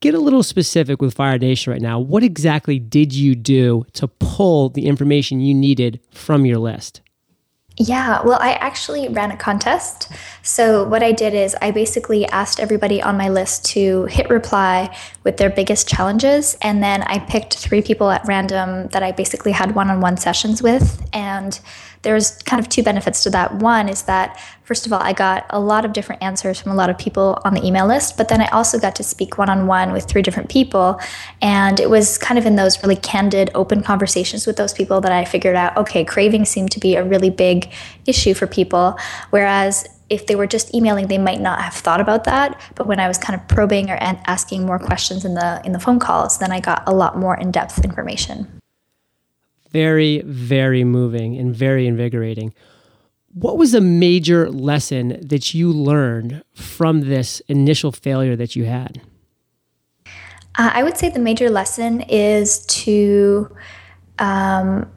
Get 0.00 0.14
a 0.14 0.20
little 0.20 0.42
specific 0.42 1.00
with 1.00 1.14
Fire 1.14 1.38
Nation 1.38 1.72
right 1.72 1.82
now. 1.82 1.98
What 1.98 2.22
exactly 2.22 2.78
did 2.78 3.12
you 3.12 3.34
do 3.34 3.86
to 3.94 4.06
pull 4.06 4.68
the 4.68 4.86
information 4.86 5.40
you 5.40 5.54
needed 5.54 5.98
from 6.10 6.44
your 6.46 6.58
list? 6.58 7.00
Yeah, 7.76 8.22
well, 8.22 8.38
I 8.40 8.52
actually 8.52 9.08
ran 9.08 9.32
a 9.32 9.36
contest. 9.36 10.08
So, 10.42 10.84
what 10.84 11.02
I 11.02 11.10
did 11.10 11.34
is 11.34 11.56
I 11.60 11.72
basically 11.72 12.24
asked 12.26 12.60
everybody 12.60 13.02
on 13.02 13.16
my 13.16 13.28
list 13.28 13.64
to 13.72 14.04
hit 14.04 14.30
reply 14.30 14.96
with 15.24 15.38
their 15.38 15.50
biggest 15.50 15.88
challenges. 15.88 16.56
And 16.62 16.84
then 16.84 17.02
I 17.02 17.18
picked 17.18 17.58
three 17.58 17.82
people 17.82 18.10
at 18.10 18.24
random 18.26 18.86
that 18.88 19.02
I 19.02 19.10
basically 19.10 19.50
had 19.50 19.74
one 19.74 19.90
on 19.90 20.00
one 20.00 20.16
sessions 20.16 20.62
with. 20.62 21.04
And 21.12 21.58
there's 22.04 22.40
kind 22.42 22.60
of 22.60 22.68
two 22.68 22.82
benefits 22.82 23.22
to 23.24 23.30
that. 23.30 23.56
One 23.56 23.88
is 23.88 24.02
that, 24.02 24.40
first 24.62 24.86
of 24.86 24.92
all, 24.92 25.02
I 25.02 25.12
got 25.12 25.46
a 25.50 25.58
lot 25.58 25.84
of 25.84 25.92
different 25.92 26.22
answers 26.22 26.60
from 26.60 26.70
a 26.70 26.74
lot 26.74 26.90
of 26.90 26.96
people 26.96 27.40
on 27.44 27.54
the 27.54 27.66
email 27.66 27.86
list, 27.86 28.16
but 28.16 28.28
then 28.28 28.40
I 28.40 28.46
also 28.48 28.78
got 28.78 28.94
to 28.96 29.02
speak 29.02 29.36
one 29.36 29.50
on 29.50 29.66
one 29.66 29.92
with 29.92 30.04
three 30.04 30.22
different 30.22 30.48
people. 30.48 31.00
And 31.42 31.80
it 31.80 31.90
was 31.90 32.16
kind 32.18 32.38
of 32.38 32.46
in 32.46 32.56
those 32.56 32.82
really 32.82 32.96
candid, 32.96 33.50
open 33.54 33.82
conversations 33.82 34.46
with 34.46 34.56
those 34.56 34.72
people 34.72 35.00
that 35.00 35.10
I 35.10 35.24
figured 35.24 35.56
out 35.56 35.76
okay, 35.76 36.04
cravings 36.04 36.48
seem 36.48 36.68
to 36.68 36.78
be 36.78 36.94
a 36.94 37.02
really 37.02 37.30
big 37.30 37.72
issue 38.06 38.34
for 38.34 38.46
people. 38.46 38.98
Whereas 39.30 39.88
if 40.10 40.26
they 40.26 40.36
were 40.36 40.46
just 40.46 40.74
emailing, 40.74 41.08
they 41.08 41.18
might 41.18 41.40
not 41.40 41.62
have 41.62 41.74
thought 41.74 42.00
about 42.00 42.24
that. 42.24 42.60
But 42.74 42.86
when 42.86 43.00
I 43.00 43.08
was 43.08 43.18
kind 43.18 43.38
of 43.38 43.48
probing 43.48 43.90
or 43.90 43.96
asking 44.00 44.66
more 44.66 44.78
questions 44.78 45.24
in 45.24 45.34
the 45.34 45.60
in 45.64 45.72
the 45.72 45.80
phone 45.80 45.98
calls, 45.98 46.38
then 46.38 46.52
I 46.52 46.60
got 46.60 46.82
a 46.86 46.94
lot 46.94 47.18
more 47.18 47.36
in 47.36 47.50
depth 47.50 47.82
information 47.82 48.60
very, 49.74 50.22
very 50.24 50.84
moving 50.84 51.36
and 51.36 51.54
very 51.54 51.88
invigorating. 51.88 52.54
What 53.32 53.58
was 53.58 53.74
a 53.74 53.80
major 53.80 54.48
lesson 54.48 55.18
that 55.20 55.52
you 55.52 55.72
learned 55.72 56.44
from 56.54 57.00
this 57.00 57.40
initial 57.48 57.90
failure 57.90 58.36
that 58.36 58.54
you 58.54 58.66
had? 58.66 59.02
Uh, 60.56 60.70
I 60.72 60.84
would 60.84 60.96
say 60.96 61.08
the 61.08 61.18
major 61.18 61.50
lesson 61.50 62.02
is 62.02 62.64
to 62.84 63.50
um, 64.20 64.88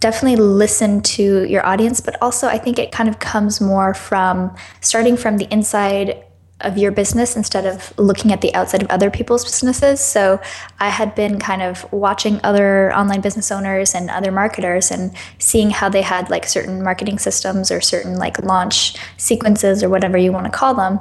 definitely 0.00 0.36
listen 0.36 1.02
to 1.02 1.44
your 1.44 1.66
audience, 1.66 2.00
but 2.00 2.16
also 2.22 2.48
I 2.48 2.56
think 2.56 2.78
it 2.78 2.90
kind 2.90 3.10
of 3.10 3.18
comes 3.18 3.60
more 3.60 3.92
from 3.92 4.56
starting 4.80 5.18
from 5.18 5.36
the 5.36 5.46
inside 5.52 6.24
of 6.62 6.78
your 6.78 6.92
business 6.92 7.36
instead 7.36 7.66
of 7.66 7.96
looking 7.98 8.32
at 8.32 8.40
the 8.40 8.54
outside 8.54 8.82
of 8.82 8.90
other 8.90 9.10
people's 9.10 9.44
businesses. 9.44 10.00
So 10.00 10.40
I 10.80 10.88
had 10.88 11.14
been 11.14 11.38
kind 11.38 11.62
of 11.62 11.90
watching 11.92 12.40
other 12.42 12.92
online 12.94 13.20
business 13.20 13.50
owners 13.50 13.94
and 13.94 14.10
other 14.10 14.32
marketers 14.32 14.90
and 14.90 15.14
seeing 15.38 15.70
how 15.70 15.88
they 15.88 16.02
had 16.02 16.30
like 16.30 16.46
certain 16.46 16.82
marketing 16.82 17.18
systems 17.18 17.70
or 17.70 17.80
certain 17.80 18.16
like 18.16 18.42
launch 18.42 18.96
sequences 19.16 19.82
or 19.82 19.88
whatever 19.88 20.16
you 20.18 20.32
want 20.32 20.46
to 20.46 20.52
call 20.52 20.74
them. 20.74 20.98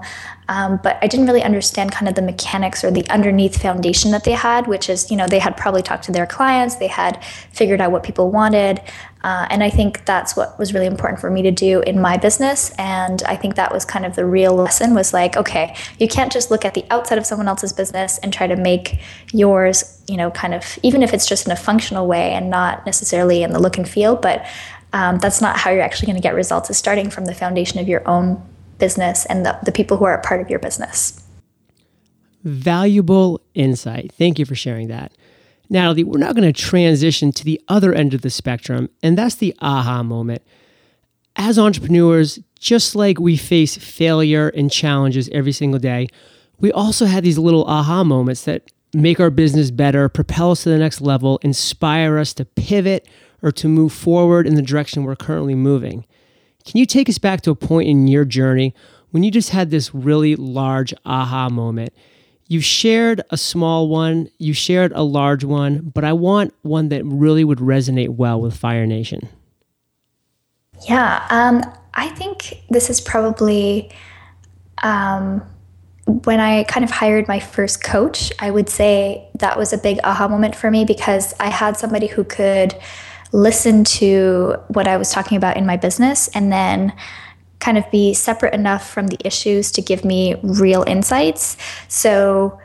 Um, 0.50 0.82
but 0.84 0.98
I 1.01 1.08
didn't 1.08 1.27
really 1.27 1.44
understand 1.44 1.94
kind 1.94 2.10
of 2.10 2.15
the 2.15 2.22
mechanics 2.22 2.84
or 2.84 2.91
the 2.91 3.08
underneath 3.10 3.62
foundation 3.62 4.12
that 4.12 4.25
they 4.25 4.34
had, 4.34 4.68
which 4.68 4.89
is, 4.89 5.10
you 5.10 5.15
know, 5.15 5.25
they 5.25 5.39
had 5.39 5.56
probably 5.56 5.82
talked 5.82 6.03
to 6.06 6.12
their 6.12 6.25
clients, 6.25 6.75
they 6.75 6.88
had 6.88 7.24
figured 7.51 7.80
out 7.80 7.91
what 7.94 8.03
people 8.03 8.32
wanted, 8.32 8.82
Uh, 9.24 9.48
and 9.50 9.63
I 9.63 9.70
think 9.70 10.06
that's 10.06 10.36
what 10.36 10.58
was 10.58 10.74
really 10.74 10.88
important 10.88 11.20
for 11.20 11.30
me 11.30 11.42
to 11.44 11.51
do 11.51 11.82
in 11.82 12.01
my 12.01 12.18
business. 12.18 12.72
And 12.78 13.22
I 13.24 13.36
think 13.36 13.56
that 13.56 13.72
was 13.72 13.86
kind 13.86 14.06
of 14.06 14.16
the 14.16 14.25
real 14.25 14.56
lesson 14.56 14.96
was 14.96 15.13
like, 15.13 15.38
okay, 15.38 15.75
you 16.00 16.08
can't 16.08 16.32
just 16.32 16.50
look 16.50 16.66
at 16.66 16.74
the 16.74 16.86
outside 16.90 17.18
of 17.18 17.25
someone 17.25 17.48
else's 17.48 17.74
business 17.74 18.18
and 18.20 18.34
try 18.34 18.48
to 18.48 18.56
make 18.56 19.00
yours, 19.32 20.01
you 20.08 20.18
know, 20.18 20.32
kind 20.32 20.54
of, 20.54 20.80
even 20.82 21.04
if 21.04 21.13
it's 21.13 21.28
just 21.28 21.46
in 21.46 21.51
a 21.51 21.56
functional 21.56 22.08
way 22.08 22.32
and 22.32 22.50
not 22.50 22.86
necessarily 22.86 23.44
in 23.44 23.54
the 23.54 23.60
look 23.60 23.78
and 23.78 23.88
feel, 23.88 24.16
but 24.16 24.46
um, 24.94 25.20
that's 25.20 25.40
not 25.40 25.58
how 25.58 25.72
you're 25.72 25.82
actually 25.82 26.08
going 26.08 26.18
to 26.18 26.22
get 26.22 26.36
results, 26.36 26.70
is 26.70 26.78
starting 26.78 27.10
from 27.10 27.25
the 27.25 27.34
foundation 27.34 27.80
of 27.80 27.88
your 27.88 28.08
own 28.08 28.42
business 28.78 29.25
and 29.28 29.46
the, 29.46 29.58
the 29.63 29.72
people 29.72 29.98
who 29.98 30.06
are 30.06 30.16
a 30.16 30.22
part 30.22 30.42
of 30.42 30.50
your 30.50 30.60
business. 30.60 31.24
Valuable 32.44 33.40
insight. 33.54 34.12
Thank 34.12 34.40
you 34.40 34.46
for 34.46 34.56
sharing 34.56 34.88
that. 34.88 35.13
Natalie, 35.72 36.04
we're 36.04 36.20
now 36.20 36.34
going 36.34 36.44
to 36.44 36.62
transition 36.62 37.32
to 37.32 37.46
the 37.46 37.60
other 37.70 37.94
end 37.94 38.13
of 38.13 38.24
the 38.24 38.30
spectrum, 38.30 38.90
and 39.01 39.18
that's 39.18 39.36
the 39.36 39.56
aha 39.62 40.04
moment. 40.04 40.42
As 41.38 41.58
entrepreneurs, 41.58 42.40
just 42.60 42.94
like 42.94 43.22
we 43.22 43.38
face 43.38 43.78
failure 43.78 44.50
and 44.50 44.70
challenges 44.70 45.30
every 45.32 45.54
single 45.54 45.80
day, 45.80 46.10
we 46.60 46.74
also 46.74 47.06
have 47.06 47.24
these 47.24 47.38
little 47.38 47.63
aha 47.68 48.04
moments 48.04 48.44
that 48.44 48.70
make 48.94 49.22
our 49.22 49.30
business 49.30 49.72
better, 49.72 50.10
propel 50.10 50.51
us 50.51 50.63
to 50.63 50.70
the 50.70 50.78
next 50.78 51.00
level, 51.00 51.40
inspire 51.42 52.18
us 52.18 52.34
to 52.34 52.44
pivot 52.44 53.08
or 53.42 53.54
to 53.54 53.70
move 53.70 53.94
forward 53.94 54.46
in 54.46 54.56
the 54.56 54.62
direction 54.62 55.06
we're 55.06 55.16
currently 55.16 55.56
moving. 55.56 56.06
Can 56.66 56.80
you 56.80 56.86
take 56.86 57.08
us 57.08 57.18
back 57.18 57.40
to 57.44 57.51
a 57.51 57.56
point 57.56 57.88
in 57.88 58.10
your 58.10 58.25
journey 58.25 58.75
when 59.12 59.24
you 59.24 59.32
just 59.32 59.51
had 59.51 59.72
this 59.72 59.96
really 59.96 60.36
large 60.36 60.94
aha 61.06 61.48
moment 61.50 61.94
you 62.51 62.60
shared 62.60 63.22
a 63.29 63.38
small 63.38 63.88
one, 63.88 64.27
you 64.38 64.51
shared 64.53 64.91
a 64.91 65.03
large 65.03 65.46
one, 65.46 65.89
but 65.93 66.03
I 66.03 66.12
want 66.12 66.53
one 66.63 66.89
that 66.89 67.01
really 67.05 67.46
would 67.46 67.60
resonate 67.60 68.10
well 68.10 68.41
with 68.41 68.58
Fire 68.58 68.86
Nation. 68.86 69.29
Yeah, 70.86 71.25
um, 71.29 71.63
I 71.93 72.10
think 72.10 72.62
this 72.70 72.89
is 72.89 73.00
probably 73.00 73.89
um, 74.84 75.41
when 76.05 76.41
I 76.41 76.65
kind 76.65 76.84
of 76.84 76.91
hired 76.91 77.25
my 77.25 77.39
first 77.39 77.86
coach. 77.86 78.34
I 78.39 78.51
would 78.51 78.67
say 78.67 79.29
that 79.39 79.58
was 79.58 79.72
a 79.72 79.77
big 79.77 80.00
aha 80.03 80.27
moment 80.27 80.53
for 80.53 80.70
me 80.70 80.84
because 80.84 81.34
I 81.39 81.50
had 81.50 81.77
somebody 81.77 82.08
who 82.08 82.25
could 82.25 82.75
listen 83.31 83.86
to 83.86 84.58
what 84.67 84.89
I 84.89 84.98
was 84.98 85.10
talking 85.10 85.38
about 85.38 85.55
in 85.55 85.65
my 85.65 85.77
business 85.77 86.27
and 86.36 86.51
then 86.51 86.91
kind 87.62 87.77
of 87.77 87.89
be 87.91 88.13
separate 88.13 88.53
enough 88.53 88.89
from 88.89 89.08
the 89.08 89.18
issues 89.24 89.72
to 89.72 89.82
give 89.82 90.03
me 90.03 90.36
real 90.44 90.84
insights. 90.86 91.56
So, 91.88 92.60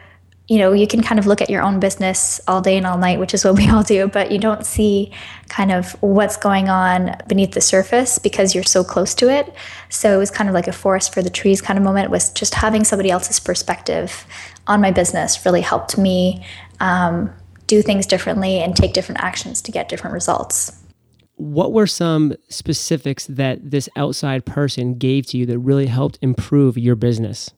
you 0.48 0.58
know, 0.58 0.72
you 0.72 0.86
can 0.86 1.02
kind 1.02 1.18
of 1.18 1.26
look 1.26 1.42
at 1.42 1.50
your 1.50 1.62
own 1.62 1.78
business 1.80 2.40
all 2.48 2.60
day 2.60 2.76
and 2.76 2.86
all 2.86 2.98
night, 2.98 3.20
which 3.20 3.34
is 3.34 3.44
what 3.44 3.56
we 3.56 3.68
all 3.68 3.82
do, 3.82 4.08
but 4.08 4.32
you 4.32 4.38
don't 4.38 4.64
see 4.64 5.12
kind 5.48 5.70
of 5.70 5.92
what's 6.02 6.36
going 6.36 6.68
on 6.68 7.14
beneath 7.28 7.52
the 7.52 7.60
surface 7.60 8.18
because 8.18 8.54
you're 8.54 8.64
so 8.64 8.82
close 8.82 9.14
to 9.14 9.28
it. 9.28 9.54
So 9.90 10.14
it 10.14 10.18
was 10.18 10.30
kind 10.30 10.48
of 10.48 10.54
like 10.54 10.66
a 10.66 10.72
forest 10.72 11.12
for 11.12 11.22
the 11.22 11.30
trees 11.30 11.60
kind 11.60 11.78
of 11.78 11.84
moment 11.84 12.10
was 12.10 12.30
just 12.30 12.54
having 12.54 12.82
somebody 12.82 13.10
else's 13.10 13.38
perspective 13.38 14.24
on 14.66 14.80
my 14.80 14.90
business 14.90 15.44
really 15.44 15.60
helped 15.60 15.98
me 15.98 16.44
um, 16.80 17.32
do 17.66 17.82
things 17.82 18.06
differently 18.06 18.60
and 18.60 18.74
take 18.74 18.94
different 18.94 19.20
actions 19.20 19.60
to 19.62 19.72
get 19.72 19.88
different 19.88 20.14
results 20.14 20.72
what 21.36 21.72
were 21.72 21.86
some 21.86 22.34
specifics 22.48 23.26
that 23.26 23.70
this 23.70 23.88
outside 23.96 24.44
person 24.44 24.96
gave 24.96 25.26
to 25.28 25.38
you 25.38 25.46
that 25.46 25.58
really 25.58 25.86
helped 25.86 26.18
improve 26.22 26.76
your 26.76 26.96
business? 26.96 27.50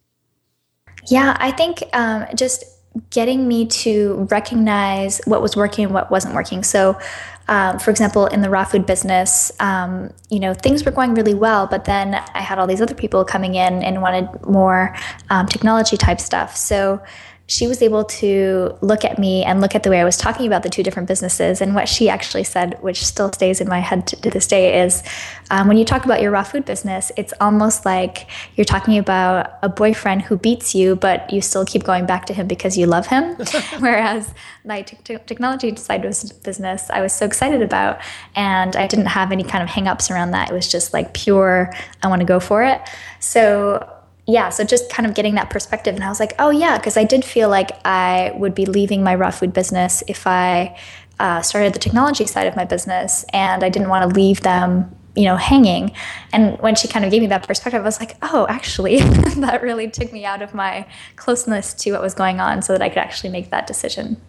Yeah, 1.07 1.37
I 1.41 1.53
think 1.53 1.83
um, 1.93 2.27
just 2.35 2.65
getting 3.11 3.47
me 3.47 3.67
to 3.67 4.27
recognize 4.31 5.21
what 5.25 5.41
was 5.41 5.57
working 5.57 5.85
and 5.85 5.95
what 5.95 6.11
wasn't 6.11 6.35
working. 6.35 6.63
So, 6.63 6.99
um, 7.47 7.79
for 7.79 7.91
example, 7.91 8.27
in 8.27 8.43
the 8.43 8.51
raw 8.51 8.65
food 8.65 8.85
business, 8.85 9.53
um, 9.61 10.13
you 10.29 10.41
know, 10.41 10.53
things 10.53 10.85
were 10.85 10.91
going 10.91 11.15
really 11.15 11.35
well, 11.35 11.67
but 11.67 11.85
then 11.85 12.15
I 12.15 12.41
had 12.41 12.59
all 12.59 12.67
these 12.67 12.83
other 12.83 12.95
people 12.95 13.25
coming 13.25 13.55
in 13.55 13.83
and 13.83 14.03
wanted 14.03 14.29
more 14.47 14.95
um, 15.31 15.47
technology 15.47 15.97
type 15.97 16.21
stuff. 16.21 16.57
So, 16.57 17.01
she 17.49 17.67
was 17.67 17.81
able 17.81 18.05
to 18.05 18.77
look 18.83 19.07
at 19.07 19.19
me 19.19 19.43
and 19.43 19.63
look 19.63 19.75
at 19.75 19.83
the 19.83 19.89
way 19.89 19.99
I 19.99 20.05
was 20.05 20.19
talking 20.19 20.47
about 20.47 20.63
the 20.63 20.69
two 20.69 20.83
different 20.83 21.09
businesses. 21.09 21.63
And 21.63 21.75
what 21.75 21.89
she 21.89 22.11
actually 22.11 22.45
said, 22.45 22.77
which 22.83 23.03
still 23.03 23.33
stays 23.33 23.63
in 23.63 23.69
my 23.69 23.79
head 23.79 24.07
to, 24.09 24.17
to 24.21 24.29
this 24.29 24.47
day, 24.47 24.83
is 24.83 25.03
um, 25.51 25.67
when 25.67 25.79
you 25.79 25.87
talk 25.87 26.05
about 26.05 26.21
your 26.21 26.31
raw 26.31 26.43
food 26.43 26.67
business, 26.67 27.11
it's 27.17 27.33
almost 27.41 27.87
like 27.87 28.29
you're 28.55 28.67
talking 28.67 28.99
about 28.99 29.59
a 29.63 29.69
boyfriend 29.71 30.23
who 30.23 30.37
beats 30.37 30.75
you, 30.75 30.95
but 30.95 31.33
you 31.33 31.41
still 31.41 31.65
keep 31.65 31.85
going 31.85 32.05
back 32.05 32.27
to 32.27 32.35
him 32.35 32.47
because 32.47 32.77
you 32.77 32.85
love 32.85 33.07
him. 33.07 33.35
Whereas 33.79 34.35
my 34.67 34.83
t- 34.83 34.99
technology 35.25 35.75
side 35.77 36.05
of 36.05 36.43
business, 36.43 36.91
I 36.91 37.01
was 37.01 37.15
so 37.15 37.25
excited 37.25 37.63
about, 37.63 37.99
and 38.37 38.77
I 38.77 38.87
didn't 38.87 39.07
have 39.07 39.33
any 39.33 39.43
kind 39.43 39.65
of 39.65 39.71
hangups 39.71 40.11
around 40.11 40.33
that. 40.33 40.51
It 40.51 40.55
was 40.55 40.71
just 40.71 40.93
like 40.93 41.15
pure, 41.15 41.73
I 42.03 42.09
want 42.09 42.21
to 42.21 42.27
go 42.27 42.41
for 42.41 42.63
it. 42.63 42.83
So 43.21 43.91
yeah, 44.29 44.51
so 44.51 44.63
just 44.63 44.91
kind 44.91 45.09
of 45.09 45.15
getting 45.15 45.37
that 45.37 45.49
perspective. 45.49 45.95
And 45.95 46.05
I 46.05 46.09
was 46.11 46.21
like, 46.21 46.35
oh, 46.39 46.51
yeah, 46.51 46.77
because 46.77 46.99
I 46.99 47.05
did 47.05 47.25
feel 47.25 47.49
like 47.49 47.71
I 47.87 48.31
would 48.37 48.55
be 48.55 48.67
leaving 48.67 49.03
my 49.03 49.15
raw 49.15 49.31
food 49.31 49.55
business 49.55 50.03
if 50.07 50.27
I 50.27 50.77
uh, 51.19 51.41
started 51.41 51.73
the 51.73 51.79
technology 51.79 52.27
side 52.27 52.47
of 52.47 52.55
my 52.55 52.67
business. 52.67 53.25
And 53.33 53.65
I 53.65 53.71
didn't 53.71 53.89
want 53.89 54.07
to 54.09 54.15
leave 54.15 54.43
them, 54.43 54.95
you 55.17 55.25
know, 55.25 55.37
hanging. 55.37 55.93
And 56.31 56.61
when 56.61 56.75
she 56.75 56.89
kind 56.89 57.07
of 57.07 57.11
gave 57.11 57.23
me 57.23 57.29
that 57.29 57.49
perspective, 57.49 57.81
I 57.81 57.85
was 57.85 57.99
like, 57.99 58.17
oh, 58.21 58.47
actually, 58.51 58.99
that 59.37 59.63
really 59.63 59.89
took 59.89 60.13
me 60.13 60.27
out 60.27 60.43
of 60.43 60.53
my 60.53 60.87
closeness 61.17 61.73
to 61.73 61.93
what 61.93 62.03
was 62.03 62.13
going 62.13 62.39
on 62.39 62.61
so 62.61 62.75
that 62.75 62.83
I 62.83 62.91
could 62.91 62.99
actually 62.99 63.31
make 63.31 63.49
that 63.49 63.67
decision. 63.67 64.21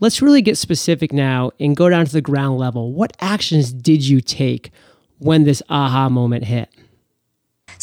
Let's 0.00 0.20
really 0.20 0.42
get 0.42 0.58
specific 0.58 1.14
now 1.14 1.50
and 1.58 1.74
go 1.74 1.88
down 1.88 2.04
to 2.04 2.12
the 2.12 2.20
ground 2.20 2.58
level. 2.58 2.92
What 2.92 3.16
actions 3.20 3.72
did 3.72 4.06
you 4.06 4.20
take 4.20 4.70
when 5.16 5.44
this 5.44 5.62
aha 5.70 6.10
moment 6.10 6.44
hit? 6.44 6.68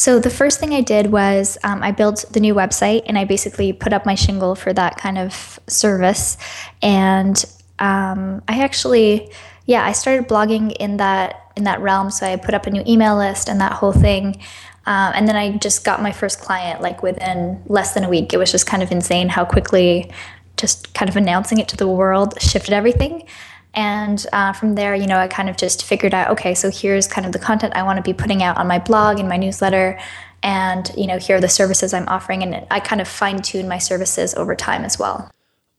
So 0.01 0.17
the 0.17 0.31
first 0.31 0.60
thing 0.60 0.74
I 0.74 0.81
did 0.81 1.12
was 1.12 1.60
um, 1.63 1.84
I 1.84 1.91
built 1.91 2.25
the 2.31 2.39
new 2.39 2.55
website 2.55 3.03
and 3.05 3.20
I 3.20 3.25
basically 3.25 3.72
put 3.72 3.93
up 3.93 4.03
my 4.03 4.15
shingle 4.15 4.55
for 4.55 4.74
that 4.74 4.98
kind 4.98 5.20
of 5.20 5.60
service. 5.67 6.38
And 6.81 7.38
um, 7.77 8.41
I 8.48 8.63
actually, 8.63 9.31
yeah, 9.67 9.86
I 9.86 9.91
started 9.91 10.27
blogging 10.27 10.75
in 10.79 10.98
that 10.98 11.51
in 11.55 11.65
that 11.65 11.81
realm. 11.81 12.10
So 12.10 12.25
I 12.25 12.36
put 12.38 12.55
up 12.55 12.65
a 12.65 12.72
new 12.72 12.81
email 12.88 13.15
list 13.15 13.48
and 13.48 13.62
that 13.62 13.74
whole 13.74 13.93
thing. 13.93 14.41
Um, 14.88 15.13
and 15.13 15.27
then 15.27 15.36
I 15.36 15.55
just 15.58 15.86
got 15.86 16.01
my 16.01 16.12
first 16.12 16.39
client 16.39 16.81
like 16.81 17.03
within 17.03 17.62
less 17.67 17.93
than 17.93 18.03
a 18.03 18.10
week. 18.10 18.34
It 18.34 18.38
was 18.38 18.51
just 18.51 18.65
kind 18.65 18.81
of 18.81 18.91
insane 18.91 19.29
how 19.29 19.46
quickly 19.46 20.12
just 20.58 20.96
kind 20.96 21.10
of 21.10 21.15
announcing 21.15 21.60
it 21.60 21.67
to 21.67 21.77
the 21.77 21.88
world 21.88 22.41
shifted 22.41 22.74
everything. 22.74 23.27
And 23.74 24.25
uh, 24.34 24.54
from 24.54 24.75
there, 24.75 24.96
you 24.96 25.08
know, 25.08 25.18
I 25.18 25.28
kind 25.28 25.50
of 25.50 25.58
just 25.58 25.84
figured 25.84 26.13
out, 26.13 26.30
okay, 26.32 26.54
so 26.54 26.70
here's 26.70 27.08
kind 27.08 27.25
of 27.25 27.32
the 27.32 27.40
content 27.40 27.75
I 27.75 27.84
want 27.84 27.98
to 27.98 28.04
be 28.04 28.13
putting 28.13 28.44
out 28.44 28.58
on 28.58 28.68
my 28.68 28.80
blog 28.80 29.20
and 29.20 29.30
my 29.30 29.38
newsletter. 29.38 30.00
And, 30.44 30.92
you 30.98 31.08
know, 31.08 31.18
here 31.18 31.38
are 31.38 31.42
the 31.42 31.50
services 31.50 31.94
I'm 31.94 32.08
offering. 32.10 32.44
And 32.44 32.66
I 32.70 32.80
kind 32.80 33.00
of 33.00 33.08
fine 33.08 33.42
tune 33.42 33.68
my 33.68 33.78
services 33.78 34.34
over 34.36 34.56
time 34.56 34.84
as 34.84 35.00
well. 35.00 35.32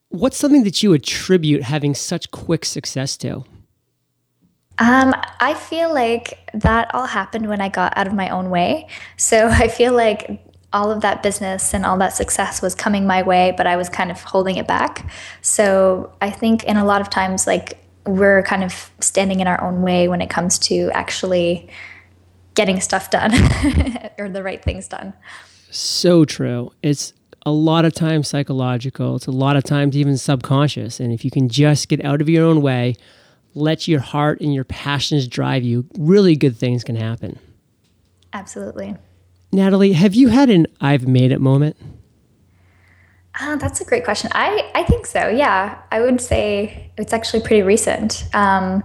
What's 0.08 0.36
something 0.36 0.64
that 0.64 0.82
you 0.82 0.92
attribute 0.92 1.62
having 1.62 1.94
such 1.94 2.30
quick 2.30 2.64
success 2.64 3.16
to? 3.18 3.44
Um, 4.78 5.14
I 5.40 5.54
feel 5.54 5.92
like 5.92 6.50
that 6.54 6.94
all 6.94 7.06
happened 7.06 7.48
when 7.48 7.60
I 7.60 7.68
got 7.68 7.96
out 7.96 8.06
of 8.06 8.14
my 8.14 8.30
own 8.30 8.50
way. 8.50 8.88
So 9.16 9.48
I 9.50 9.68
feel 9.68 9.92
like 9.92 10.48
all 10.72 10.90
of 10.90 11.02
that 11.02 11.22
business 11.22 11.74
and 11.74 11.84
all 11.84 11.98
that 11.98 12.14
success 12.14 12.62
was 12.62 12.74
coming 12.74 13.06
my 13.06 13.22
way, 13.22 13.52
but 13.56 13.66
I 13.66 13.76
was 13.76 13.88
kind 13.88 14.10
of 14.10 14.22
holding 14.22 14.56
it 14.56 14.66
back. 14.66 15.10
So 15.42 16.12
I 16.22 16.30
think 16.30 16.64
in 16.64 16.76
a 16.78 16.84
lot 16.84 17.02
of 17.02 17.10
times, 17.10 17.46
like 17.46 17.78
we're 18.06 18.42
kind 18.42 18.64
of 18.64 18.90
standing 19.00 19.40
in 19.40 19.46
our 19.46 19.62
own 19.62 19.82
way 19.82 20.08
when 20.08 20.20
it 20.20 20.30
comes 20.30 20.58
to 20.58 20.90
actually 20.92 21.68
getting 22.54 22.80
stuff 22.80 23.10
done 23.10 23.32
or 24.18 24.28
the 24.28 24.42
right 24.42 24.62
things 24.62 24.88
done. 24.88 25.14
So 25.70 26.24
true. 26.24 26.72
It's 26.82 27.12
a 27.44 27.52
lot 27.52 27.84
of 27.84 27.94
times 27.94 28.28
psychological, 28.28 29.16
it's 29.16 29.26
a 29.26 29.32
lot 29.32 29.56
of 29.56 29.64
times 29.64 29.96
even 29.96 30.16
subconscious. 30.16 31.00
And 31.00 31.12
if 31.12 31.24
you 31.24 31.30
can 31.30 31.48
just 31.48 31.88
get 31.88 32.04
out 32.04 32.20
of 32.20 32.28
your 32.28 32.44
own 32.44 32.62
way, 32.62 32.96
let 33.54 33.88
your 33.88 34.00
heart 34.00 34.40
and 34.40 34.54
your 34.54 34.64
passions 34.64 35.26
drive 35.26 35.62
you, 35.62 35.86
really 35.98 36.36
good 36.36 36.56
things 36.56 36.84
can 36.84 36.96
happen. 36.96 37.38
Absolutely. 38.32 38.96
Natalie, 39.50 39.92
have 39.92 40.14
you 40.14 40.28
had 40.28 40.48
an 40.48 40.66
I've 40.80 41.06
made 41.06 41.32
it 41.32 41.40
moment? 41.40 41.76
Uh, 43.42 43.56
that's 43.56 43.80
a 43.80 43.84
great 43.84 44.04
question. 44.04 44.30
I, 44.34 44.70
I 44.72 44.84
think 44.84 45.04
so. 45.04 45.26
Yeah, 45.26 45.76
I 45.90 46.00
would 46.00 46.20
say 46.20 46.92
it's 46.96 47.12
actually 47.12 47.42
pretty 47.42 47.62
recent. 47.62 48.24
Um, 48.34 48.84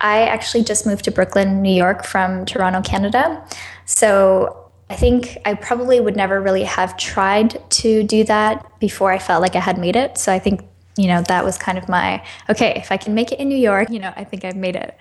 I 0.00 0.22
actually 0.22 0.62
just 0.62 0.86
moved 0.86 1.04
to 1.06 1.10
Brooklyn, 1.10 1.62
New 1.62 1.74
York 1.74 2.04
from 2.04 2.44
Toronto, 2.44 2.80
Canada. 2.82 3.44
So 3.84 4.70
I 4.88 4.94
think 4.94 5.36
I 5.44 5.54
probably 5.54 5.98
would 5.98 6.14
never 6.14 6.40
really 6.40 6.62
have 6.62 6.96
tried 6.96 7.60
to 7.70 8.04
do 8.04 8.22
that 8.24 8.78
before 8.78 9.10
I 9.10 9.18
felt 9.18 9.42
like 9.42 9.56
I 9.56 9.60
had 9.60 9.78
made 9.78 9.96
it. 9.96 10.16
So 10.16 10.32
I 10.32 10.38
think, 10.38 10.60
you 10.96 11.08
know, 11.08 11.22
that 11.22 11.44
was 11.44 11.58
kind 11.58 11.76
of 11.76 11.88
my 11.88 12.24
okay, 12.48 12.74
if 12.76 12.92
I 12.92 12.96
can 12.96 13.14
make 13.14 13.32
it 13.32 13.40
in 13.40 13.48
New 13.48 13.58
York, 13.58 13.90
you 13.90 13.98
know, 13.98 14.12
I 14.14 14.22
think 14.22 14.44
I've 14.44 14.54
made 14.54 14.76
it. 14.76 14.96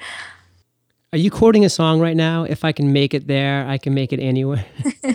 Are 1.13 1.19
you 1.19 1.29
quoting 1.29 1.65
a 1.65 1.69
song 1.69 1.99
right 1.99 2.17
now? 2.17 2.45
If 2.45 2.65
I 2.65 2.71
can 2.71 2.91
make 2.93 3.13
it 3.13 3.27
there, 3.27 3.67
I 3.67 3.77
can 3.77 3.93
make 3.93 4.11
it 4.11 4.19
anywhere. 4.19 4.65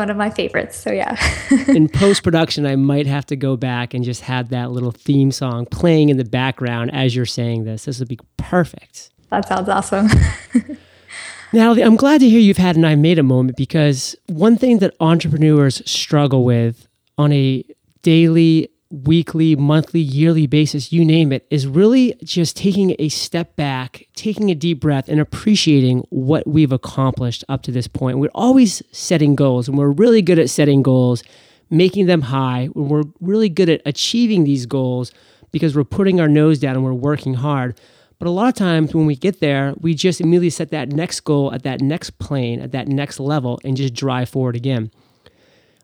one 0.00 0.10
of 0.10 0.16
my 0.16 0.30
favorites. 0.30 0.76
So 0.76 0.90
yeah. 0.90 1.16
in 1.68 1.88
post 1.88 2.24
production, 2.24 2.66
I 2.66 2.74
might 2.74 3.06
have 3.06 3.26
to 3.26 3.36
go 3.36 3.56
back 3.56 3.94
and 3.94 4.02
just 4.02 4.22
have 4.22 4.48
that 4.48 4.72
little 4.72 4.90
theme 4.90 5.30
song 5.30 5.66
playing 5.66 6.08
in 6.08 6.16
the 6.16 6.24
background 6.24 6.90
as 6.92 7.14
you're 7.14 7.26
saying 7.26 7.64
this. 7.64 7.84
This 7.84 8.00
would 8.00 8.08
be 8.08 8.18
perfect. 8.36 9.10
That 9.30 9.46
sounds 9.46 9.68
awesome. 9.68 10.08
Natalie, 11.52 11.82
I'm 11.82 11.96
glad 11.96 12.20
to 12.20 12.28
hear 12.28 12.40
you've 12.40 12.56
had 12.56 12.76
an 12.76 12.84
I 12.84 12.94
made 12.94 13.18
a 13.18 13.22
moment 13.22 13.56
because 13.56 14.16
one 14.26 14.56
thing 14.56 14.78
that 14.78 14.94
entrepreneurs 15.00 15.82
struggle 15.88 16.44
with 16.44 16.88
on 17.18 17.32
a 17.32 17.64
daily, 18.02 18.70
weekly, 18.90 19.54
monthly, 19.54 20.00
yearly 20.00 20.46
basis, 20.46 20.92
you 20.92 21.04
name 21.04 21.32
it, 21.32 21.46
is 21.50 21.66
really 21.66 22.14
just 22.24 22.56
taking 22.56 22.96
a 22.98 23.08
step 23.08 23.54
back, 23.56 24.06
taking 24.14 24.50
a 24.50 24.54
deep 24.54 24.80
breath, 24.80 25.08
and 25.08 25.20
appreciating 25.20 26.04
what 26.10 26.46
we've 26.46 26.72
accomplished 26.72 27.44
up 27.48 27.62
to 27.62 27.72
this 27.72 27.86
point. 27.86 28.18
We're 28.18 28.30
always 28.34 28.82
setting 28.90 29.36
goals, 29.36 29.68
and 29.68 29.78
we're 29.78 29.90
really 29.90 30.22
good 30.22 30.38
at 30.38 30.50
setting 30.50 30.82
goals, 30.82 31.22
making 31.70 32.06
them 32.06 32.22
high. 32.22 32.68
We're 32.74 33.04
really 33.20 33.48
good 33.48 33.68
at 33.68 33.80
achieving 33.86 34.44
these 34.44 34.66
goals 34.66 35.12
because 35.52 35.76
we're 35.76 35.84
putting 35.84 36.20
our 36.20 36.28
nose 36.28 36.58
down 36.58 36.74
and 36.74 36.84
we're 36.84 36.92
working 36.92 37.34
hard. 37.34 37.78
But 38.18 38.28
a 38.28 38.30
lot 38.30 38.48
of 38.48 38.54
times 38.54 38.94
when 38.94 39.06
we 39.06 39.16
get 39.16 39.40
there, 39.40 39.72
we 39.80 39.94
just 39.94 40.20
immediately 40.20 40.50
set 40.50 40.70
that 40.72 40.90
next 40.92 41.20
goal 41.20 41.54
at 41.54 41.62
that 41.62 41.80
next 41.80 42.18
plane, 42.18 42.60
at 42.60 42.72
that 42.72 42.88
next 42.88 43.18
level, 43.18 43.58
and 43.64 43.76
just 43.76 43.94
drive 43.94 44.28
forward 44.28 44.56
again. 44.56 44.90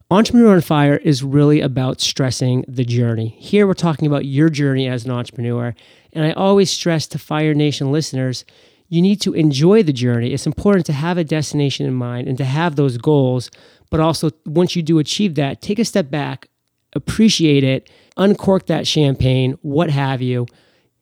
Entrepreneur 0.08 0.54
on 0.54 0.60
Fire 0.60 0.98
is 0.98 1.24
really 1.24 1.60
about 1.60 2.00
stressing 2.00 2.64
the 2.68 2.84
journey. 2.84 3.36
Here 3.40 3.66
we're 3.66 3.74
talking 3.74 4.06
about 4.06 4.24
your 4.24 4.48
journey 4.48 4.86
as 4.86 5.04
an 5.04 5.10
entrepreneur. 5.10 5.74
And 6.12 6.24
I 6.24 6.30
always 6.30 6.70
stress 6.70 7.08
to 7.08 7.18
Fire 7.18 7.54
Nation 7.54 7.90
listeners 7.90 8.44
you 8.88 9.02
need 9.02 9.20
to 9.22 9.32
enjoy 9.32 9.82
the 9.82 9.92
journey. 9.92 10.32
It's 10.32 10.46
important 10.46 10.86
to 10.86 10.92
have 10.92 11.18
a 11.18 11.24
destination 11.24 11.86
in 11.86 11.94
mind 11.94 12.28
and 12.28 12.38
to 12.38 12.44
have 12.44 12.76
those 12.76 12.98
goals. 12.98 13.50
But 13.90 13.98
also, 13.98 14.30
once 14.44 14.76
you 14.76 14.82
do 14.82 15.00
achieve 15.00 15.34
that, 15.34 15.60
take 15.60 15.80
a 15.80 15.84
step 15.84 16.08
back, 16.08 16.48
appreciate 16.92 17.64
it, 17.64 17.90
uncork 18.16 18.66
that 18.66 18.86
champagne, 18.86 19.58
what 19.62 19.90
have 19.90 20.22
you. 20.22 20.46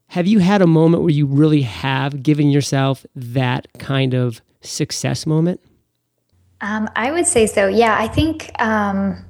Have 0.09 0.27
you 0.27 0.39
had 0.39 0.63
a 0.63 0.67
moment 0.67 1.03
where 1.03 1.13
you 1.13 1.27
really 1.27 1.63
have 1.63 2.23
given 2.23 2.51
yourself 2.51 3.05
that 3.15 3.67
kind 3.79 4.15
of 4.15 4.41
success 4.63 5.27
moment? 5.27 5.61
Um, 6.65 6.89
I 6.97 7.11
would 7.11 7.27
say 7.27 7.47
so. 7.47 7.69
Yeah, 7.69 7.95
I 7.99 8.09
think 8.09 8.51
um, 8.59 9.23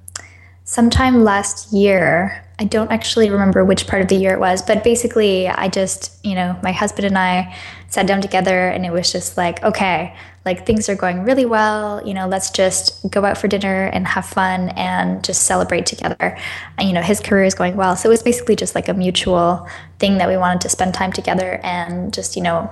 sometime 0.62 1.24
last 1.24 1.72
year, 1.72 2.46
I 2.60 2.64
don't 2.64 2.92
actually 2.92 3.28
remember 3.28 3.64
which 3.64 3.88
part 3.88 4.02
of 4.02 4.06
the 4.06 4.14
year 4.14 4.34
it 4.34 4.38
was, 4.38 4.62
but 4.62 4.84
basically, 4.84 5.48
I 5.48 5.66
just, 5.66 6.24
you 6.24 6.36
know, 6.36 6.56
my 6.62 6.70
husband 6.70 7.06
and 7.06 7.18
I 7.18 7.52
sat 7.88 8.06
down 8.06 8.20
together 8.20 8.68
and 8.68 8.86
it 8.86 8.92
was 8.92 9.10
just 9.10 9.36
like, 9.36 9.60
okay, 9.64 10.14
like 10.44 10.64
things 10.64 10.88
are 10.88 10.94
going 10.94 11.24
really 11.24 11.44
well, 11.44 12.06
you 12.06 12.14
know, 12.14 12.28
let's 12.28 12.50
just 12.50 13.10
go 13.10 13.24
out 13.24 13.36
for 13.36 13.48
dinner 13.48 13.86
and 13.86 14.06
have 14.06 14.26
fun 14.26 14.68
and 14.76 15.24
just 15.24 15.42
celebrate 15.42 15.86
together. 15.86 16.38
And, 16.78 16.86
you 16.86 16.94
know, 16.94 17.02
his 17.02 17.18
career 17.18 17.46
is 17.46 17.56
going 17.56 17.74
well. 17.74 17.96
So 17.96 18.08
it 18.08 18.12
was 18.12 18.22
basically 18.22 18.54
just 18.54 18.76
like 18.76 18.88
a 18.88 18.94
mutual 18.94 19.68
thing 19.98 20.18
that 20.18 20.28
we 20.28 20.36
wanted 20.36 20.60
to 20.60 20.68
spend 20.68 20.94
time 20.94 21.10
together 21.10 21.58
and 21.64 22.14
just, 22.14 22.36
you 22.36 22.42
know, 22.42 22.70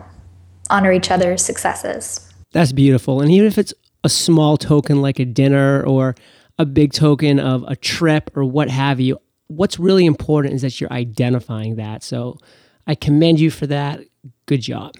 honor 0.70 0.92
each 0.92 1.10
other's 1.10 1.44
successes. 1.44 2.32
That's 2.52 2.70
beautiful. 2.70 3.22
And 3.22 3.30
even 3.32 3.48
if 3.48 3.58
it's 3.58 3.74
a 4.04 4.08
small 4.08 4.56
token 4.56 5.00
like 5.00 5.18
a 5.18 5.24
dinner 5.24 5.84
or 5.84 6.14
a 6.58 6.66
big 6.66 6.92
token 6.92 7.38
of 7.38 7.64
a 7.66 7.76
trip 7.76 8.30
or 8.36 8.44
what 8.44 8.68
have 8.68 9.00
you. 9.00 9.18
What's 9.48 9.78
really 9.78 10.06
important 10.06 10.54
is 10.54 10.62
that 10.62 10.80
you're 10.80 10.92
identifying 10.92 11.76
that. 11.76 12.02
So 12.02 12.38
I 12.86 12.94
commend 12.94 13.40
you 13.40 13.50
for 13.50 13.66
that. 13.66 14.00
Good 14.46 14.62
job. 14.62 14.94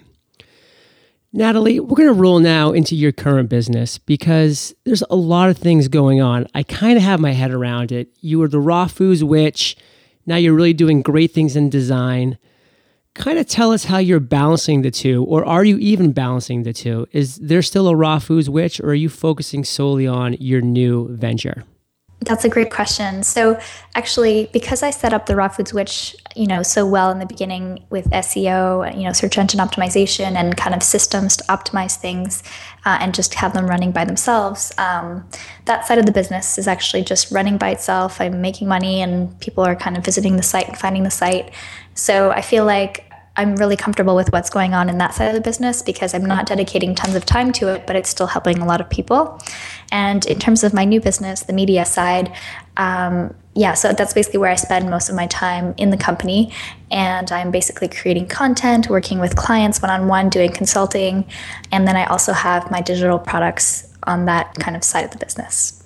Natalie, 1.35 1.79
we're 1.79 1.95
going 1.95 2.13
to 2.13 2.13
roll 2.13 2.39
now 2.39 2.71
into 2.73 2.95
your 2.95 3.11
current 3.11 3.49
business 3.49 3.97
because 3.97 4.75
there's 4.83 5.01
a 5.09 5.15
lot 5.15 5.49
of 5.49 5.57
things 5.57 5.87
going 5.87 6.21
on. 6.21 6.45
I 6.53 6.61
kind 6.61 6.95
of 6.95 7.03
have 7.03 7.19
my 7.19 7.31
head 7.31 7.51
around 7.51 7.91
it. 7.91 8.09
You 8.19 8.37
were 8.37 8.47
the 8.47 8.59
raw 8.59 8.85
foods 8.85 9.23
witch. 9.23 9.75
Now 10.27 10.35
you're 10.35 10.53
really 10.53 10.73
doing 10.73 11.01
great 11.01 11.31
things 11.31 11.55
in 11.55 11.71
design 11.71 12.37
kind 13.15 13.37
of 13.37 13.47
tell 13.47 13.71
us 13.71 13.85
how 13.85 13.97
you're 13.97 14.19
balancing 14.19 14.81
the 14.81 14.91
two, 14.91 15.23
or 15.25 15.45
are 15.45 15.63
you 15.63 15.77
even 15.77 16.11
balancing 16.11 16.63
the 16.63 16.73
two? 16.73 17.07
Is 17.11 17.37
there 17.37 17.61
still 17.61 17.87
a 17.87 17.95
raw 17.95 18.19
foods 18.19 18.49
witch, 18.49 18.79
or 18.79 18.87
are 18.87 18.95
you 18.95 19.09
focusing 19.09 19.63
solely 19.63 20.07
on 20.07 20.33
your 20.39 20.61
new 20.61 21.07
venture? 21.15 21.63
That's 22.25 22.45
a 22.45 22.49
great 22.49 22.71
question. 22.71 23.23
So, 23.23 23.59
actually, 23.95 24.49
because 24.53 24.81
I 24.81 24.91
set 24.91 25.13
up 25.13 25.25
the 25.25 25.35
Raw 25.35 25.49
Foods 25.49 25.73
Witch, 25.73 26.15
you 26.35 26.47
know, 26.47 26.63
so 26.63 26.85
well 26.85 27.11
in 27.11 27.19
the 27.19 27.25
beginning 27.25 27.85
with 27.89 28.09
SEO, 28.11 28.95
you 28.95 29.03
know, 29.03 29.11
search 29.11 29.37
engine 29.37 29.59
optimization, 29.59 30.35
and 30.35 30.55
kind 30.55 30.73
of 30.73 30.81
systems 30.81 31.35
to 31.37 31.43
optimize 31.45 31.97
things, 31.97 32.41
uh, 32.85 32.97
and 33.01 33.13
just 33.13 33.33
have 33.35 33.53
them 33.53 33.67
running 33.67 33.91
by 33.91 34.05
themselves. 34.05 34.71
Um, 34.77 35.27
that 35.65 35.85
side 35.85 35.97
of 35.97 36.05
the 36.05 36.11
business 36.11 36.57
is 36.57 36.67
actually 36.67 37.03
just 37.03 37.31
running 37.31 37.57
by 37.57 37.71
itself. 37.71 38.21
I'm 38.21 38.41
making 38.41 38.67
money, 38.67 39.01
and 39.01 39.37
people 39.41 39.65
are 39.65 39.75
kind 39.75 39.97
of 39.97 40.05
visiting 40.05 40.37
the 40.37 40.43
site 40.43 40.67
and 40.67 40.77
finding 40.77 41.03
the 41.03 41.11
site. 41.11 41.51
So 41.95 42.31
I 42.31 42.41
feel 42.41 42.65
like 42.65 43.09
I'm 43.35 43.55
really 43.55 43.75
comfortable 43.75 44.15
with 44.15 44.31
what's 44.31 44.51
going 44.51 44.75
on 44.75 44.89
in 44.89 44.99
that 44.99 45.15
side 45.15 45.27
of 45.27 45.33
the 45.33 45.41
business 45.41 45.81
because 45.81 46.13
I'm 46.13 46.25
not 46.25 46.45
dedicating 46.45 46.93
tons 46.93 47.15
of 47.15 47.25
time 47.25 47.51
to 47.53 47.73
it, 47.73 47.87
but 47.87 47.95
it's 47.95 48.09
still 48.09 48.27
helping 48.27 48.59
a 48.59 48.65
lot 48.65 48.79
of 48.79 48.89
people. 48.89 49.41
And 49.91 50.23
in 50.27 50.37
terms 50.37 50.63
of 50.63 50.73
my 50.73 50.85
new 50.85 51.01
business, 51.01 51.41
the 51.41 51.53
media 51.53 51.83
side, 51.83 52.31
um, 52.77 53.33
yeah, 53.55 53.73
so 53.73 53.91
that's 53.91 54.13
basically 54.13 54.39
where 54.39 54.51
I 54.51 54.55
spend 54.55 54.89
most 54.89 55.09
of 55.09 55.15
my 55.15 55.25
time 55.27 55.73
in 55.77 55.89
the 55.89 55.97
company. 55.97 56.51
And 56.91 57.31
I'm 57.31 57.49
basically 57.49 57.87
creating 57.87 58.27
content, 58.27 58.87
working 58.87 59.19
with 59.19 59.35
clients 59.35 59.81
one 59.81 59.89
on 59.89 60.07
one, 60.07 60.29
doing 60.29 60.51
consulting. 60.51 61.25
And 61.71 61.87
then 61.87 61.95
I 61.95 62.05
also 62.05 62.33
have 62.33 62.69
my 62.69 62.81
digital 62.81 63.17
products 63.17 63.91
on 64.03 64.25
that 64.25 64.53
kind 64.55 64.77
of 64.77 64.83
side 64.83 65.05
of 65.05 65.11
the 65.11 65.17
business. 65.17 65.83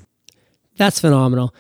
That's 0.76 1.00
phenomenal 1.00 1.54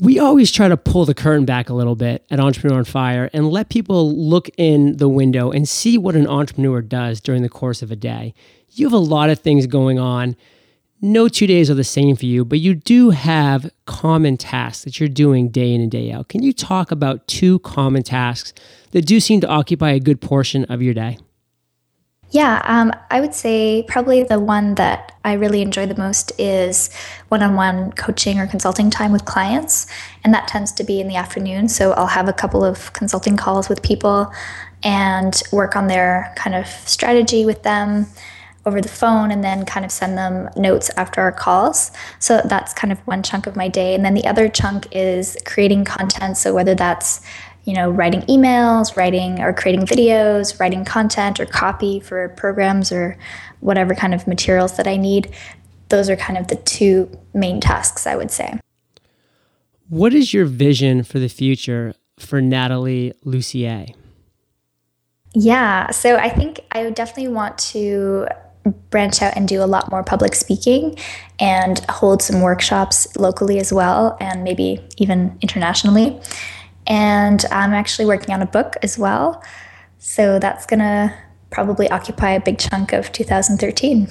we 0.00 0.18
always 0.18 0.52
try 0.52 0.68
to 0.68 0.76
pull 0.76 1.04
the 1.04 1.14
curtain 1.14 1.44
back 1.44 1.68
a 1.68 1.74
little 1.74 1.96
bit 1.96 2.24
at 2.30 2.38
Entrepreneur 2.38 2.78
on 2.78 2.84
Fire 2.84 3.30
and 3.32 3.48
let 3.48 3.68
people 3.68 4.16
look 4.16 4.48
in 4.56 4.96
the 4.96 5.08
window 5.08 5.50
and 5.50 5.68
see 5.68 5.98
what 5.98 6.14
an 6.14 6.26
entrepreneur 6.26 6.80
does 6.80 7.20
during 7.20 7.42
the 7.42 7.48
course 7.48 7.82
of 7.82 7.90
a 7.90 7.96
day. 7.96 8.32
You 8.70 8.86
have 8.86 8.92
a 8.92 8.98
lot 8.98 9.28
of 9.30 9.40
things 9.40 9.66
going 9.66 9.98
on. 9.98 10.36
No 11.00 11.28
two 11.28 11.46
days 11.46 11.70
are 11.70 11.74
the 11.74 11.84
same 11.84 12.16
for 12.16 12.26
you, 12.26 12.44
but 12.44 12.60
you 12.60 12.74
do 12.74 13.10
have 13.10 13.70
common 13.86 14.36
tasks 14.36 14.84
that 14.84 14.98
you're 14.98 15.08
doing 15.08 15.48
day 15.48 15.72
in 15.72 15.80
and 15.80 15.90
day 15.90 16.12
out. 16.12 16.28
Can 16.28 16.42
you 16.42 16.52
talk 16.52 16.90
about 16.90 17.26
two 17.26 17.58
common 17.60 18.02
tasks 18.02 18.52
that 18.92 19.06
do 19.06 19.20
seem 19.20 19.40
to 19.40 19.48
occupy 19.48 19.90
a 19.90 20.00
good 20.00 20.20
portion 20.20 20.64
of 20.64 20.82
your 20.82 20.94
day? 20.94 21.18
Yeah, 22.30 22.60
um, 22.66 22.92
I 23.10 23.20
would 23.20 23.34
say 23.34 23.84
probably 23.88 24.22
the 24.22 24.38
one 24.38 24.74
that 24.74 25.16
I 25.24 25.32
really 25.32 25.62
enjoy 25.62 25.86
the 25.86 25.96
most 25.96 26.30
is 26.38 26.90
one 27.28 27.42
on 27.42 27.54
one 27.54 27.92
coaching 27.92 28.38
or 28.38 28.46
consulting 28.46 28.90
time 28.90 29.12
with 29.12 29.24
clients. 29.24 29.86
And 30.24 30.34
that 30.34 30.46
tends 30.46 30.70
to 30.72 30.84
be 30.84 31.00
in 31.00 31.08
the 31.08 31.16
afternoon. 31.16 31.68
So 31.68 31.92
I'll 31.92 32.06
have 32.06 32.28
a 32.28 32.34
couple 32.34 32.64
of 32.64 32.92
consulting 32.92 33.38
calls 33.38 33.70
with 33.70 33.82
people 33.82 34.30
and 34.82 35.42
work 35.52 35.74
on 35.74 35.86
their 35.86 36.32
kind 36.36 36.54
of 36.54 36.66
strategy 36.66 37.46
with 37.46 37.62
them 37.62 38.06
over 38.66 38.82
the 38.82 38.88
phone 38.88 39.30
and 39.30 39.42
then 39.42 39.64
kind 39.64 39.86
of 39.86 39.90
send 39.90 40.18
them 40.18 40.50
notes 40.54 40.90
after 40.98 41.22
our 41.22 41.32
calls. 41.32 41.90
So 42.18 42.42
that's 42.44 42.74
kind 42.74 42.92
of 42.92 42.98
one 43.06 43.22
chunk 43.22 43.46
of 43.46 43.56
my 43.56 43.68
day. 43.68 43.94
And 43.94 44.04
then 44.04 44.12
the 44.12 44.26
other 44.26 44.48
chunk 44.50 44.86
is 44.92 45.38
creating 45.46 45.86
content. 45.86 46.36
So 46.36 46.54
whether 46.54 46.74
that's 46.74 47.22
you 47.64 47.74
know, 47.74 47.90
writing 47.90 48.22
emails, 48.22 48.96
writing 48.96 49.40
or 49.40 49.52
creating 49.52 49.86
videos, 49.86 50.58
writing 50.58 50.84
content 50.84 51.38
or 51.38 51.46
copy 51.46 52.00
for 52.00 52.28
programs 52.30 52.90
or 52.90 53.18
whatever 53.60 53.94
kind 53.94 54.14
of 54.14 54.26
materials 54.26 54.76
that 54.76 54.86
I 54.86 54.96
need. 54.96 55.34
Those 55.88 56.08
are 56.10 56.16
kind 56.16 56.38
of 56.38 56.48
the 56.48 56.56
two 56.56 57.10
main 57.34 57.60
tasks, 57.60 58.06
I 58.06 58.16
would 58.16 58.30
say. 58.30 58.58
What 59.88 60.12
is 60.12 60.34
your 60.34 60.44
vision 60.44 61.02
for 61.02 61.18
the 61.18 61.28
future 61.28 61.94
for 62.18 62.40
Natalie 62.40 63.14
Lussier? 63.24 63.94
Yeah, 65.34 65.90
so 65.90 66.16
I 66.16 66.28
think 66.28 66.60
I 66.72 66.82
would 66.82 66.94
definitely 66.94 67.28
want 67.28 67.58
to 67.58 68.28
branch 68.90 69.22
out 69.22 69.34
and 69.36 69.48
do 69.48 69.62
a 69.62 69.66
lot 69.66 69.90
more 69.90 70.02
public 70.02 70.34
speaking 70.34 70.96
and 71.38 71.78
hold 71.88 72.22
some 72.22 72.42
workshops 72.42 73.16
locally 73.16 73.58
as 73.58 73.72
well, 73.72 74.16
and 74.20 74.44
maybe 74.44 74.80
even 74.96 75.38
internationally. 75.40 76.20
And 76.88 77.44
I'm 77.52 77.72
actually 77.72 78.06
working 78.06 78.34
on 78.34 78.42
a 78.42 78.46
book 78.46 78.76
as 78.82 78.98
well. 78.98 79.42
So 79.98 80.38
that's 80.38 80.66
going 80.66 80.80
to 80.80 81.14
probably 81.50 81.88
occupy 81.90 82.30
a 82.30 82.40
big 82.40 82.58
chunk 82.58 82.92
of 82.92 83.12
2013. 83.12 84.08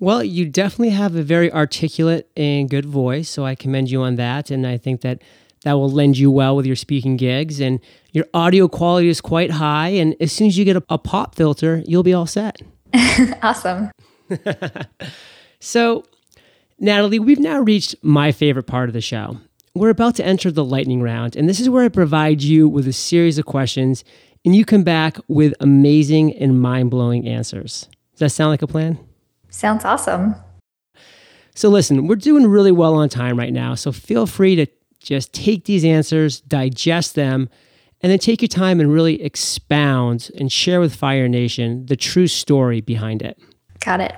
Well, 0.00 0.22
you 0.22 0.46
definitely 0.46 0.90
have 0.90 1.16
a 1.16 1.22
very 1.22 1.52
articulate 1.52 2.30
and 2.36 2.70
good 2.70 2.86
voice. 2.86 3.28
So 3.28 3.44
I 3.44 3.56
commend 3.56 3.90
you 3.90 4.02
on 4.02 4.14
that. 4.14 4.50
And 4.50 4.66
I 4.66 4.76
think 4.76 5.00
that 5.00 5.22
that 5.64 5.72
will 5.72 5.90
lend 5.90 6.16
you 6.18 6.30
well 6.30 6.54
with 6.54 6.66
your 6.66 6.76
speaking 6.76 7.16
gigs. 7.16 7.60
And 7.60 7.80
your 8.12 8.26
audio 8.32 8.68
quality 8.68 9.08
is 9.08 9.20
quite 9.20 9.50
high. 9.50 9.88
And 9.88 10.14
as 10.20 10.30
soon 10.30 10.46
as 10.46 10.56
you 10.56 10.64
get 10.64 10.76
a, 10.76 10.84
a 10.88 10.98
pop 10.98 11.34
filter, 11.34 11.82
you'll 11.84 12.04
be 12.04 12.14
all 12.14 12.26
set. 12.26 12.62
awesome. 13.42 13.90
so, 15.58 16.04
Natalie, 16.78 17.18
we've 17.18 17.40
now 17.40 17.60
reached 17.60 17.96
my 18.02 18.30
favorite 18.30 18.68
part 18.68 18.88
of 18.88 18.92
the 18.92 19.00
show. 19.00 19.38
We're 19.74 19.90
about 19.90 20.16
to 20.16 20.24
enter 20.24 20.50
the 20.50 20.64
lightning 20.64 21.02
round, 21.02 21.36
and 21.36 21.48
this 21.48 21.60
is 21.60 21.68
where 21.68 21.84
I 21.84 21.88
provide 21.88 22.42
you 22.42 22.68
with 22.68 22.88
a 22.88 22.92
series 22.92 23.38
of 23.38 23.44
questions, 23.44 24.02
and 24.44 24.54
you 24.56 24.64
come 24.64 24.82
back 24.82 25.18
with 25.28 25.54
amazing 25.60 26.34
and 26.36 26.60
mind 26.60 26.90
blowing 26.90 27.28
answers. 27.28 27.88
Does 28.12 28.20
that 28.20 28.30
sound 28.30 28.50
like 28.50 28.62
a 28.62 28.66
plan? 28.66 28.98
Sounds 29.50 29.84
awesome. 29.84 30.34
So, 31.54 31.68
listen, 31.68 32.06
we're 32.06 32.16
doing 32.16 32.46
really 32.46 32.72
well 32.72 32.94
on 32.94 33.08
time 33.08 33.38
right 33.38 33.52
now, 33.52 33.74
so 33.74 33.92
feel 33.92 34.26
free 34.26 34.56
to 34.56 34.66
just 35.00 35.32
take 35.32 35.64
these 35.64 35.84
answers, 35.84 36.40
digest 36.40 37.14
them, 37.14 37.48
and 38.00 38.12
then 38.12 38.18
take 38.18 38.42
your 38.42 38.48
time 38.48 38.80
and 38.80 38.92
really 38.92 39.22
expound 39.22 40.30
and 40.38 40.52
share 40.52 40.80
with 40.80 40.94
Fire 40.94 41.28
Nation 41.28 41.86
the 41.86 41.96
true 41.96 42.26
story 42.26 42.80
behind 42.80 43.22
it. 43.22 43.38
Got 43.84 44.00
it. 44.00 44.14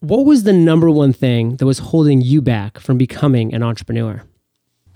What 0.00 0.26
was 0.26 0.42
the 0.42 0.52
number 0.52 0.90
one 0.90 1.12
thing 1.12 1.56
that 1.56 1.66
was 1.66 1.78
holding 1.78 2.20
you 2.20 2.42
back 2.42 2.78
from 2.78 2.98
becoming 2.98 3.54
an 3.54 3.62
entrepreneur? 3.62 4.22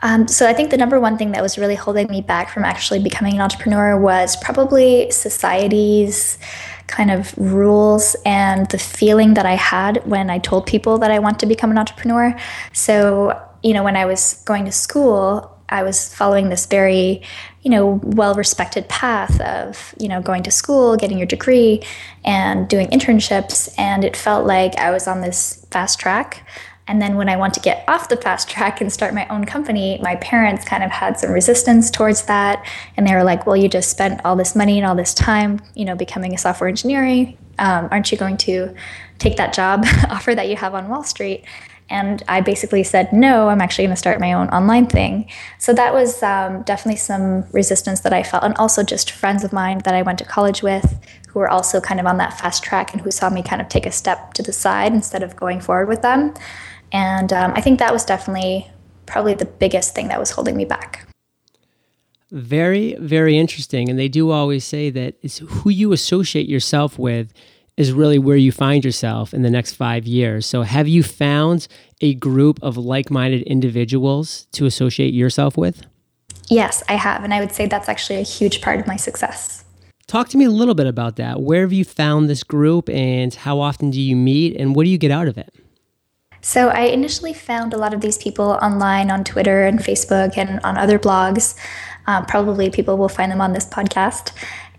Um, 0.03 0.29
so 0.29 0.49
I 0.49 0.55
think 0.55 0.71
the 0.71 0.77
number 0.77 0.99
one 0.99 1.19
thing 1.19 1.33
that 1.33 1.43
was 1.43 1.59
really 1.59 1.75
holding 1.75 2.09
me 2.09 2.23
back 2.23 2.51
from 2.51 2.65
actually 2.65 3.03
becoming 3.03 3.35
an 3.35 3.41
entrepreneur 3.41 3.99
was 3.99 4.37
probably 4.37 5.11
society's 5.11 6.39
kind 6.87 7.11
of 7.11 7.37
rules 7.37 8.17
and 8.25 8.69
the 8.71 8.79
feeling 8.79 9.35
that 9.35 9.47
I 9.47 9.55
had 9.55 10.05
when 10.07 10.29
I 10.29 10.39
told 10.39 10.67
people 10.67 10.99
that 10.99 11.11
I 11.11 11.19
want 11.19 11.39
to 11.41 11.47
become 11.47 11.71
an 11.71 11.79
entrepreneur. 11.79 12.37
So, 12.73 13.41
you 13.63 13.75
know, 13.75 13.85
when 13.85 13.97
I 13.97 14.07
was 14.07 14.43
going 14.45 14.65
to 14.65 14.73
school, 14.73 15.57
I 15.69 15.85
was 15.85 16.13
following 16.13 16.49
this 16.49 16.67
very, 16.67 17.23
you 17.63 17.71
know, 17.71 18.01
well 18.03 18.35
respected 18.35 18.89
path 18.89 19.41
of, 19.41 19.95
you 20.01 20.09
know, 20.09 20.21
going 20.21 20.43
to 20.43 20.51
school, 20.51 20.97
getting 20.97 21.17
your 21.17 21.29
degree, 21.29 21.83
and 22.25 22.69
doing 22.69 22.89
internships. 22.89 23.73
And 23.79 24.05
it 24.05 24.17
felt 24.17 24.47
like 24.47 24.77
I 24.77 24.91
was 24.91 25.07
on 25.07 25.21
this 25.21 25.65
fast 25.71 26.01
track. 26.01 26.45
And 26.91 27.01
then 27.01 27.15
when 27.15 27.29
I 27.29 27.37
want 27.37 27.55
to 27.55 27.61
get 27.61 27.85
off 27.87 28.09
the 28.09 28.17
fast 28.17 28.51
track 28.51 28.81
and 28.81 28.93
start 28.93 29.15
my 29.15 29.25
own 29.29 29.45
company, 29.45 30.01
my 30.03 30.17
parents 30.17 30.65
kind 30.65 30.83
of 30.83 30.91
had 30.91 31.21
some 31.21 31.31
resistance 31.31 31.89
towards 31.89 32.23
that. 32.23 32.67
And 32.97 33.07
they 33.07 33.15
were 33.15 33.23
like, 33.23 33.47
well, 33.47 33.57
you 33.57 33.69
just 33.69 33.91
spent 33.91 34.21
all 34.25 34.35
this 34.35 34.57
money 34.57 34.77
and 34.77 34.85
all 34.85 34.97
this 34.97 35.15
time, 35.15 35.61
you 35.77 35.85
know, 35.85 35.95
becoming 35.95 36.35
a 36.35 36.39
software 36.39 36.69
engineer. 36.69 37.33
Um, 37.61 37.89
aren't 37.93 38.11
you 38.11 38.19
going 38.19 38.37
to 38.39 38.75
take 39.21 39.37
that 39.37 39.55
job 39.55 39.85
offer 40.11 40.35
that 40.35 40.49
you 40.49 40.57
have 40.57 40.75
on 40.75 40.89
Wall 40.89 41.05
Street? 41.05 41.45
And 41.91 42.25
I 42.27 42.41
basically 42.41 42.83
said, 42.83 43.13
no, 43.13 43.49
I'm 43.49 43.61
actually 43.61 43.85
going 43.85 43.95
to 43.95 43.99
start 43.99 44.19
my 44.19 44.33
own 44.33 44.49
online 44.49 44.87
thing. 44.87 45.31
So 45.59 45.73
that 45.73 45.95
was 45.95 46.25
um, 46.25 46.63
definitely 46.63 46.99
some 46.99 47.45
resistance 47.53 48.01
that 48.01 48.13
I 48.13 48.25
felt. 48.25 48.43
And 48.43 48.57
also 48.57 48.83
just 48.83 49.13
friends 49.13 49.45
of 49.45 49.53
mine 49.53 49.79
that 49.85 49.95
I 49.95 50.03
went 50.03 50.19
to 50.19 50.25
college 50.25 50.61
with 50.61 50.99
who 51.29 51.39
were 51.39 51.49
also 51.49 51.81
kind 51.81 52.01
of 52.01 52.07
on 52.07 52.17
that 52.17 52.37
fast 52.39 52.65
track 52.65 52.93
and 52.93 53.01
who 53.01 53.13
saw 53.13 53.31
me 53.31 53.43
kind 53.45 53.63
of 53.63 53.69
take 53.69 53.87
a 53.87 53.93
step 53.93 54.35
to 54.35 54.43
the 54.43 54.53
side 54.53 54.93
instead 54.93 55.23
of 55.23 55.37
going 55.37 55.61
forward 55.61 55.89
with 55.89 56.03
them. 56.03 56.35
And 56.93 57.33
um, 57.33 57.53
I 57.55 57.61
think 57.61 57.79
that 57.79 57.93
was 57.93 58.05
definitely 58.05 58.71
probably 59.07 59.35
the 59.35 59.45
biggest 59.45 59.95
thing 59.95 60.09
that 60.09 60.19
was 60.19 60.31
holding 60.31 60.57
me 60.57 60.65
back. 60.65 61.07
Very, 62.31 62.95
very 62.95 63.37
interesting. 63.37 63.89
And 63.89 63.99
they 63.99 64.09
do 64.09 64.31
always 64.31 64.65
say 64.65 64.91
that 64.91 65.17
it's 65.23 65.39
who 65.39 65.71
you 65.71 65.93
associate 65.93 66.49
yourself 66.49 66.99
with 66.99 67.33
is 67.77 67.93
really 67.93 68.19
where 68.19 68.37
you 68.37 68.53
find 68.53 68.85
yourself 68.85 69.35
in 69.35 69.43
the 69.43 69.51
next 69.51 69.73
five 69.75 70.07
years. 70.07 70.47
So, 70.47 70.63
have 70.63 70.87
you 70.87 71.03
found 71.03 71.67
a 72.01 72.15
group 72.15 72.63
of 72.63 72.77
like 72.77 73.11
minded 73.11 73.43
individuals 73.43 74.47
to 74.53 74.67
associate 74.67 75.15
yourself 75.15 75.57
with? 75.57 75.87
Yes, 76.49 76.83
I 76.89 76.95
have. 76.95 77.25
And 77.25 77.33
I 77.33 77.41
would 77.41 77.53
say 77.53 77.67
that's 77.67 77.89
actually 77.89 78.19
a 78.19 78.23
huge 78.23 78.61
part 78.61 78.81
of 78.81 78.87
my 78.87 78.97
success. 78.97 79.65
Talk 80.07 80.29
to 80.31 80.37
me 80.37 80.45
a 80.45 80.51
little 80.51 80.75
bit 80.75 80.89
about 80.89 81.17
that. 81.17 81.41
Where 81.41 81.63
have 81.63 81.73
you 81.73 81.85
found 81.85 82.29
this 82.29 82.43
group 82.43 82.89
and 82.91 83.33
how 83.33 83.61
often 83.61 83.91
do 83.91 84.01
you 84.01 84.17
meet 84.17 84.57
and 84.57 84.75
what 84.75 84.85
do 84.85 84.91
you 84.91 84.99
get 84.99 85.13
out 85.13 85.29
of 85.29 85.39
it? 85.39 85.55
So 86.43 86.69
I 86.69 86.83
initially 86.83 87.35
found 87.35 87.75
a 87.75 87.77
lot 87.77 87.93
of 87.93 88.01
these 88.01 88.19
people 88.19 88.59
online 88.63 89.11
on 89.11 89.25
Twitter 89.25 89.65
and 89.65 89.79
Facebook 89.79 90.39
and 90.39 90.61
on 90.65 90.79
other 90.79 90.99
blogs. 90.99 91.55
Uh, 92.07 92.25
probably 92.25 92.71
people 92.71 92.97
will 92.97 93.09
find 93.09 93.31
them 93.31 93.41
on 93.41 93.53
this 93.53 93.67
podcast. 93.67 94.33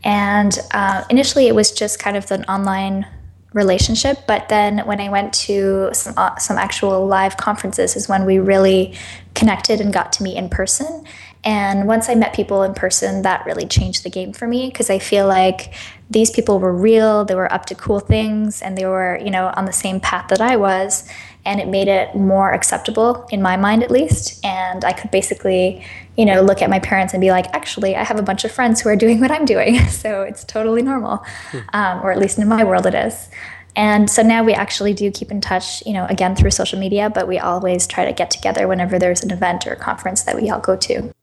And 0.03 0.57
uh, 0.73 1.03
initially, 1.09 1.47
it 1.47 1.55
was 1.55 1.71
just 1.71 1.99
kind 1.99 2.17
of 2.17 2.29
an 2.31 2.43
online 2.45 3.05
relationship. 3.53 4.25
But 4.27 4.49
then 4.49 4.79
when 4.79 4.99
I 4.99 5.09
went 5.09 5.33
to 5.33 5.89
some 5.93 6.13
uh, 6.17 6.37
some 6.37 6.57
actual 6.57 7.05
live 7.05 7.37
conferences, 7.37 7.95
is 7.95 8.09
when 8.09 8.25
we 8.25 8.39
really 8.39 8.95
connected 9.35 9.79
and 9.79 9.93
got 9.93 10.11
to 10.13 10.23
meet 10.23 10.37
in 10.37 10.49
person. 10.49 11.05
And 11.43 11.87
once 11.87 12.07
I 12.07 12.15
met 12.15 12.33
people 12.33 12.61
in 12.63 12.73
person, 12.73 13.23
that 13.23 13.45
really 13.45 13.65
changed 13.65 14.03
the 14.03 14.09
game 14.09 14.31
for 14.31 14.47
me 14.47 14.67
because 14.67 14.89
I 14.89 14.99
feel 14.99 15.27
like 15.27 15.73
these 16.09 16.29
people 16.29 16.59
were 16.59 16.73
real, 16.73 17.25
they 17.25 17.35
were 17.35 17.51
up 17.51 17.65
to 17.67 17.75
cool 17.75 17.99
things, 17.99 18.61
and 18.61 18.77
they 18.77 18.85
were, 18.85 19.17
you 19.23 19.31
know, 19.31 19.51
on 19.55 19.65
the 19.65 19.73
same 19.73 19.99
path 19.99 20.27
that 20.29 20.41
I 20.41 20.55
was 20.55 21.07
and 21.45 21.59
it 21.59 21.67
made 21.67 21.87
it 21.87 22.15
more 22.15 22.51
acceptable 22.51 23.27
in 23.31 23.41
my 23.41 23.57
mind 23.57 23.83
at 23.83 23.91
least. 23.91 24.43
And 24.45 24.83
i 24.85 24.93
could 24.93 25.11
basically 25.11 25.85
you 26.17 26.25
know 26.25 26.41
look 26.41 26.61
at 26.61 26.69
my 26.69 26.79
parents 26.79 27.13
and 27.13 27.21
be 27.21 27.31
like 27.31 27.47
actually 27.53 27.95
i 27.95 28.03
have 28.03 28.19
a 28.19 28.21
bunch 28.21 28.43
of 28.43 28.51
friends 28.51 28.81
who 28.81 28.89
are 28.89 28.95
doing 28.95 29.19
what 29.21 29.31
i'm 29.31 29.45
doing. 29.45 29.79
So 29.91 30.23
it's 30.23 30.43
totally 30.43 30.81
normal 30.81 31.23
hmm. 31.51 31.59
um, 31.73 32.01
or 32.03 32.11
at 32.11 32.17
least 32.17 32.37
in 32.39 32.47
my 32.47 32.63
world 32.63 32.85
it 32.85 32.95
is. 32.95 33.29
And 33.75 34.09
so 34.09 34.21
now 34.21 34.43
we 34.43 34.53
actually 34.53 34.93
do 34.93 35.11
keep 35.11 35.31
in 35.31 35.41
touch 35.41 35.85
you 35.85 35.93
know 35.93 36.05
again 36.07 36.35
through 36.35 36.51
social 36.51 36.79
media 36.79 37.09
but 37.09 37.27
we 37.27 37.39
always 37.39 37.87
try 37.87 38.05
to 38.05 38.13
get 38.13 38.31
together 38.31 38.67
whenever 38.67 38.97
there's 38.99 39.23
an 39.23 39.31
event 39.31 39.67
or 39.67 39.75
conference 39.75 40.23
that 40.23 40.35
we 40.35 40.49
all 40.49 40.59
go 40.59 40.75
to. 40.75 41.13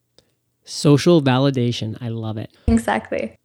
Social 0.65 1.23
validation. 1.23 1.97
I 2.01 2.09
love 2.09 2.37
it. 2.37 2.51
Exactly. 2.67 3.37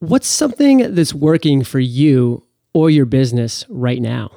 What's 0.00 0.28
something 0.28 0.94
that's 0.94 1.14
working 1.14 1.64
for 1.64 1.80
you 1.80 2.44
or 2.74 2.90
your 2.90 3.06
business 3.06 3.64
right 3.68 4.00
now 4.00 4.30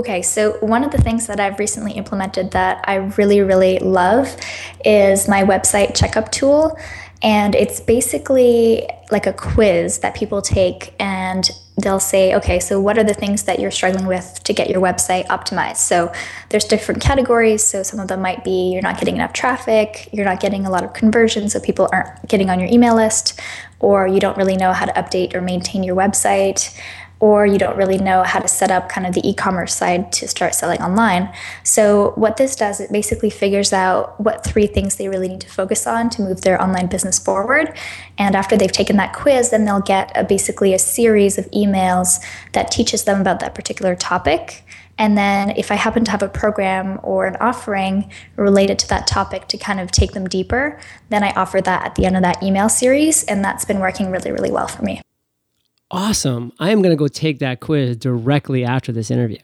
Okay, 0.00 0.22
so 0.22 0.52
one 0.60 0.82
of 0.82 0.92
the 0.92 0.96
things 0.96 1.26
that 1.26 1.40
I've 1.40 1.58
recently 1.58 1.92
implemented 1.92 2.52
that 2.52 2.82
I 2.88 2.94
really, 3.18 3.42
really 3.42 3.78
love 3.80 4.34
is 4.82 5.28
my 5.28 5.42
website 5.44 5.94
checkup 5.94 6.32
tool. 6.32 6.74
And 7.20 7.54
it's 7.54 7.80
basically 7.80 8.88
like 9.10 9.26
a 9.26 9.34
quiz 9.34 9.98
that 9.98 10.14
people 10.14 10.40
take 10.40 10.94
and 10.98 11.50
they'll 11.82 12.00
say, 12.00 12.34
okay, 12.36 12.60
so 12.60 12.80
what 12.80 12.96
are 12.96 13.04
the 13.04 13.12
things 13.12 13.42
that 13.42 13.60
you're 13.60 13.70
struggling 13.70 14.06
with 14.06 14.42
to 14.44 14.54
get 14.54 14.70
your 14.70 14.80
website 14.80 15.26
optimized? 15.26 15.76
So 15.76 16.10
there's 16.48 16.64
different 16.64 17.02
categories. 17.02 17.62
So 17.62 17.82
some 17.82 18.00
of 18.00 18.08
them 18.08 18.22
might 18.22 18.42
be 18.42 18.72
you're 18.72 18.80
not 18.80 18.98
getting 18.98 19.16
enough 19.16 19.34
traffic, 19.34 20.08
you're 20.12 20.24
not 20.24 20.40
getting 20.40 20.64
a 20.64 20.70
lot 20.70 20.82
of 20.82 20.94
conversions, 20.94 21.52
so 21.52 21.60
people 21.60 21.90
aren't 21.92 22.26
getting 22.26 22.48
on 22.48 22.58
your 22.58 22.70
email 22.70 22.94
list, 22.94 23.38
or 23.80 24.06
you 24.06 24.18
don't 24.18 24.38
really 24.38 24.56
know 24.56 24.72
how 24.72 24.86
to 24.86 24.92
update 24.92 25.34
or 25.34 25.42
maintain 25.42 25.82
your 25.82 25.94
website 25.94 26.74
or 27.20 27.44
you 27.44 27.58
don't 27.58 27.76
really 27.76 27.98
know 27.98 28.22
how 28.22 28.38
to 28.38 28.48
set 28.48 28.70
up 28.70 28.88
kind 28.88 29.06
of 29.06 29.14
the 29.14 29.28
e-commerce 29.28 29.74
side 29.74 30.10
to 30.10 30.26
start 30.26 30.54
selling 30.54 30.80
online. 30.80 31.30
So 31.62 32.12
what 32.16 32.38
this 32.38 32.56
does, 32.56 32.80
it 32.80 32.90
basically 32.90 33.28
figures 33.28 33.74
out 33.74 34.18
what 34.18 34.42
three 34.42 34.66
things 34.66 34.96
they 34.96 35.08
really 35.08 35.28
need 35.28 35.42
to 35.42 35.48
focus 35.48 35.86
on 35.86 36.08
to 36.10 36.22
move 36.22 36.40
their 36.40 36.60
online 36.60 36.86
business 36.86 37.18
forward. 37.18 37.76
And 38.16 38.34
after 38.34 38.56
they've 38.56 38.72
taken 38.72 38.96
that 38.96 39.12
quiz, 39.12 39.50
then 39.50 39.66
they'll 39.66 39.80
get 39.80 40.10
a, 40.14 40.24
basically 40.24 40.72
a 40.72 40.78
series 40.78 41.36
of 41.36 41.50
emails 41.50 42.24
that 42.52 42.70
teaches 42.70 43.04
them 43.04 43.20
about 43.20 43.40
that 43.40 43.54
particular 43.54 43.94
topic. 43.94 44.64
And 44.96 45.16
then 45.16 45.50
if 45.56 45.70
I 45.70 45.74
happen 45.74 46.04
to 46.04 46.10
have 46.10 46.22
a 46.22 46.28
program 46.28 47.00
or 47.02 47.26
an 47.26 47.36
offering 47.36 48.10
related 48.36 48.78
to 48.80 48.88
that 48.88 49.06
topic 49.06 49.46
to 49.48 49.58
kind 49.58 49.80
of 49.80 49.90
take 49.90 50.12
them 50.12 50.26
deeper, 50.26 50.78
then 51.10 51.22
I 51.22 51.30
offer 51.32 51.60
that 51.60 51.84
at 51.84 51.94
the 51.94 52.06
end 52.06 52.16
of 52.16 52.22
that 52.22 52.42
email 52.42 52.68
series. 52.70 53.24
And 53.24 53.44
that's 53.44 53.64
been 53.66 53.80
working 53.80 54.10
really, 54.10 54.30
really 54.30 54.50
well 54.50 54.68
for 54.68 54.82
me. 54.82 55.02
Awesome. 55.90 56.52
I 56.60 56.70
am 56.70 56.82
going 56.82 56.92
to 56.92 56.98
go 56.98 57.08
take 57.08 57.40
that 57.40 57.60
quiz 57.60 57.96
directly 57.96 58.64
after 58.64 58.92
this 58.92 59.10
interview. 59.10 59.38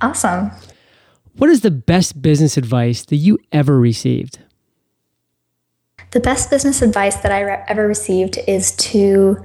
Awesome. 0.00 0.50
What 1.36 1.50
is 1.50 1.60
the 1.60 1.70
best 1.70 2.22
business 2.22 2.56
advice 2.56 3.04
that 3.06 3.16
you 3.16 3.38
ever 3.52 3.78
received? 3.78 4.38
The 6.12 6.20
best 6.20 6.48
business 6.48 6.80
advice 6.80 7.16
that 7.16 7.32
I 7.32 7.40
re- 7.40 7.64
ever 7.68 7.86
received 7.88 8.38
is 8.46 8.74
to 8.76 9.42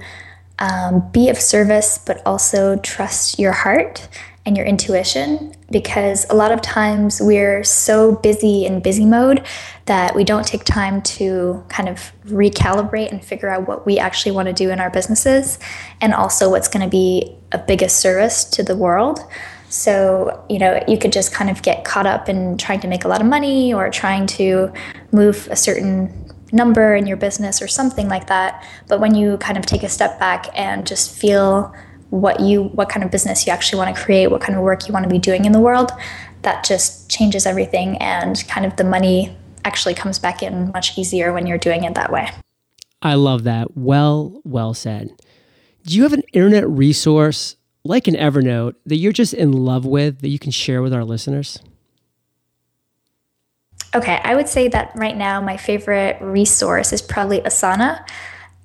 um, 0.60 1.08
be 1.10 1.28
of 1.28 1.38
service, 1.38 1.98
but 1.98 2.22
also 2.24 2.76
trust 2.76 3.38
your 3.38 3.52
heart 3.52 4.08
and 4.46 4.56
your 4.56 4.64
intuition 4.64 5.54
because 5.70 6.26
a 6.30 6.34
lot 6.34 6.50
of 6.50 6.62
times 6.62 7.20
we're 7.20 7.62
so 7.62 8.16
busy 8.16 8.64
in 8.64 8.80
busy 8.80 9.04
mode 9.04 9.46
that 9.86 10.14
we 10.14 10.24
don't 10.24 10.46
take 10.46 10.64
time 10.64 11.02
to 11.02 11.62
kind 11.68 11.88
of 11.88 12.12
recalibrate 12.26 13.10
and 13.12 13.24
figure 13.24 13.48
out 13.48 13.68
what 13.68 13.84
we 13.84 13.98
actually 13.98 14.32
want 14.32 14.46
to 14.46 14.52
do 14.52 14.70
in 14.70 14.80
our 14.80 14.90
businesses 14.90 15.58
and 16.00 16.14
also 16.14 16.50
what's 16.50 16.68
going 16.68 16.84
to 16.84 16.90
be 16.90 17.36
a 17.52 17.58
biggest 17.58 18.00
service 18.00 18.44
to 18.44 18.62
the 18.62 18.76
world. 18.76 19.20
So, 19.68 20.44
you 20.48 20.58
know, 20.58 20.82
you 20.88 20.98
could 20.98 21.12
just 21.12 21.32
kind 21.32 21.50
of 21.50 21.62
get 21.62 21.84
caught 21.84 22.06
up 22.06 22.28
in 22.28 22.56
trying 22.56 22.80
to 22.80 22.88
make 22.88 23.04
a 23.04 23.08
lot 23.08 23.20
of 23.20 23.26
money 23.26 23.72
or 23.72 23.88
trying 23.90 24.26
to 24.28 24.72
move 25.12 25.48
a 25.50 25.56
certain 25.56 26.28
number 26.52 26.94
in 26.94 27.06
your 27.06 27.16
business 27.16 27.62
or 27.62 27.68
something 27.68 28.08
like 28.08 28.26
that. 28.26 28.64
But 28.88 29.00
when 29.00 29.14
you 29.14 29.36
kind 29.36 29.56
of 29.56 29.66
take 29.66 29.82
a 29.82 29.88
step 29.88 30.18
back 30.18 30.46
and 30.54 30.86
just 30.86 31.16
feel 31.16 31.72
what 32.10 32.40
you 32.40 32.64
what 32.64 32.88
kind 32.88 33.04
of 33.04 33.10
business 33.10 33.46
you 33.46 33.52
actually 33.52 33.78
want 33.78 33.94
to 33.94 34.02
create, 34.02 34.28
what 34.28 34.40
kind 34.40 34.56
of 34.56 34.62
work 34.62 34.86
you 34.86 34.92
want 34.92 35.04
to 35.04 35.10
be 35.10 35.18
doing 35.18 35.44
in 35.44 35.52
the 35.52 35.60
world, 35.60 35.90
that 36.42 36.64
just 36.64 37.08
changes 37.10 37.46
everything 37.46 37.96
and 37.98 38.46
kind 38.48 38.66
of 38.66 38.76
the 38.76 38.84
money 38.84 39.36
actually 39.64 39.94
comes 39.94 40.18
back 40.18 40.42
in 40.42 40.70
much 40.72 40.98
easier 40.98 41.32
when 41.32 41.46
you're 41.46 41.58
doing 41.58 41.84
it 41.84 41.94
that 41.94 42.10
way. 42.10 42.30
I 43.02 43.14
love 43.14 43.44
that. 43.44 43.76
Well, 43.76 44.40
well 44.44 44.74
said. 44.74 45.10
Do 45.84 45.96
you 45.96 46.02
have 46.02 46.12
an 46.12 46.22
internet 46.32 46.68
resource 46.68 47.56
like 47.84 48.06
an 48.06 48.14
Evernote 48.14 48.74
that 48.84 48.96
you're 48.96 49.12
just 49.12 49.32
in 49.32 49.52
love 49.52 49.86
with 49.86 50.20
that 50.20 50.28
you 50.28 50.38
can 50.38 50.50
share 50.50 50.82
with 50.82 50.92
our 50.92 51.04
listeners? 51.04 51.58
Okay, 53.94 54.20
I 54.22 54.34
would 54.34 54.48
say 54.48 54.68
that 54.68 54.92
right 54.94 55.16
now 55.16 55.40
my 55.40 55.56
favorite 55.56 56.18
resource 56.20 56.92
is 56.92 57.02
probably 57.02 57.40
Asana 57.40 58.06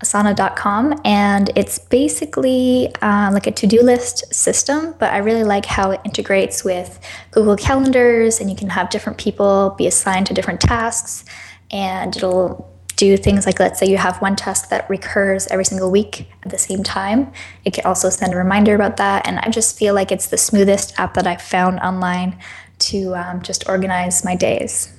asana.com 0.04 1.00
and 1.06 1.50
it's 1.56 1.80
basically 1.80 2.94
uh, 3.02 3.30
like 3.32 3.48
a 3.48 3.52
to-do 3.52 3.82
list 3.82 4.34
system 4.34 4.94
but 5.00 5.14
i 5.14 5.18
really 5.18 5.44
like 5.44 5.66
how 5.66 5.92
it 5.92 6.02
integrates 6.04 6.64
with 6.66 7.00
google 7.32 7.56
calendars 7.56 8.42
and 8.42 8.50
you 8.50 8.56
can 8.56 8.70
have 8.70 8.90
different 8.90 9.18
people 9.18 9.74
be 9.78 9.88
assigned 9.88 10.26
to 10.26 10.34
different 10.34 10.60
tasks 10.60 11.24
and 11.72 12.16
it'll 12.18 12.70
do 12.96 13.18
things 13.18 13.46
like 13.46 13.60
let's 13.60 13.80
say 13.80 13.86
you 13.86 13.98
have 13.98 14.22
one 14.22 14.36
task 14.36 14.70
that 14.70 14.90
recurs 14.90 15.48
every 15.48 15.66
single 15.66 15.92
week 15.92 16.30
at 16.44 16.52
the 16.52 16.58
same 16.58 16.84
time. 16.84 17.32
It 17.66 17.74
can 17.74 17.86
also 17.86 18.10
send 18.10 18.34
a 18.34 18.38
reminder 18.38 18.74
about 18.76 18.98
that 18.98 19.28
and 19.28 19.40
i 19.40 19.50
just 19.50 19.78
feel 19.78 19.94
like 19.94 20.12
it's 20.12 20.28
the 20.28 20.38
smoothest 20.38 20.98
app 21.00 21.14
that 21.16 21.28
i've 21.28 21.42
found 21.42 21.80
online 21.80 22.38
to 22.78 23.16
um, 23.16 23.42
just 23.42 23.68
organize 23.68 24.24
my 24.24 24.36
days 24.36 24.95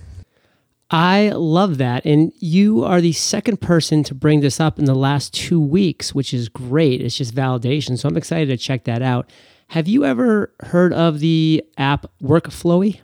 I 0.90 1.31
love 1.31 1.79
that. 1.79 2.05
And 2.05 2.33
you 2.38 2.85
are 2.85 3.01
the 3.01 3.12
second 3.12 3.61
person 3.61 4.05
to 4.05 4.14
bring 4.14 4.40
this 4.40 4.61
up 4.61 4.79
in 4.79 4.85
the 4.85 4.94
last 4.94 5.35
two 5.35 5.61
weeks, 5.61 6.14
which 6.14 6.33
is 6.33 6.49
great. 6.49 7.01
It's 7.01 7.16
just 7.16 7.35
validation. 7.35 7.99
So 7.99 8.09
I'm 8.09 8.16
excited 8.16 8.46
to 8.49 8.57
check 8.57 8.85
that 8.85 9.03
out. 9.03 9.31
Have 9.68 9.88
you 9.88 10.05
ever 10.05 10.55
heard 10.61 10.92
of 10.92 11.18
the 11.18 11.64
app 11.77 12.07
Workflowy? 12.22 13.01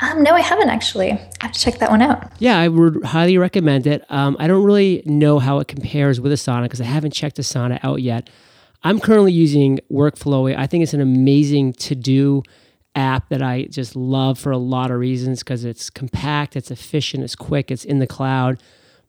Um, 0.00 0.22
no, 0.22 0.32
I 0.32 0.40
haven't 0.40 0.70
actually. 0.70 1.12
I 1.12 1.28
have 1.40 1.52
to 1.52 1.60
check 1.60 1.78
that 1.78 1.90
one 1.90 2.02
out. 2.02 2.32
Yeah, 2.38 2.58
I 2.58 2.68
would 2.68 3.04
highly 3.04 3.38
recommend 3.38 3.86
it. 3.86 4.04
Um, 4.08 4.36
I 4.38 4.46
don't 4.46 4.64
really 4.64 5.02
know 5.06 5.38
how 5.38 5.58
it 5.58 5.68
compares 5.68 6.20
with 6.20 6.32
Asana 6.32 6.64
because 6.64 6.80
I 6.80 6.84
haven't 6.84 7.12
checked 7.12 7.36
Asana 7.36 7.80
out 7.82 8.02
yet. 8.02 8.30
I'm 8.82 9.00
currently 9.00 9.32
using 9.32 9.80
Workflowy. 9.90 10.56
I 10.56 10.66
think 10.66 10.82
it's 10.82 10.94
an 10.94 11.00
amazing 11.00 11.72
to 11.74 11.94
do 11.94 12.42
app 12.94 13.28
that 13.28 13.42
I 13.42 13.64
just 13.64 13.96
love 13.96 14.38
for 14.38 14.52
a 14.52 14.58
lot 14.58 14.90
of 14.90 14.98
reasons 14.98 15.40
because 15.40 15.64
it's 15.64 15.90
compact, 15.90 16.56
it's 16.56 16.70
efficient, 16.70 17.24
it's 17.24 17.34
quick, 17.34 17.70
it's 17.70 17.84
in 17.84 17.98
the 17.98 18.06
cloud. 18.06 18.62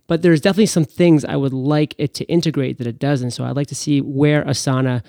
But 0.08 0.22
there's 0.22 0.42
definitely 0.42 0.68
some 0.68 0.86
things 0.86 1.26
I 1.26 1.36
would 1.36 1.54
like 1.54 1.96
it 1.98 2.14
to 2.16 2.26
integrate 2.26 2.78
that 2.78 2.88
it 2.88 3.00
doesn't. 3.00 3.32
So 3.32 3.44
I'd 3.44 3.56
like 3.56 3.68
to 3.68 3.76
see 3.76 4.02
where 4.02 4.44
Asana 4.44 5.04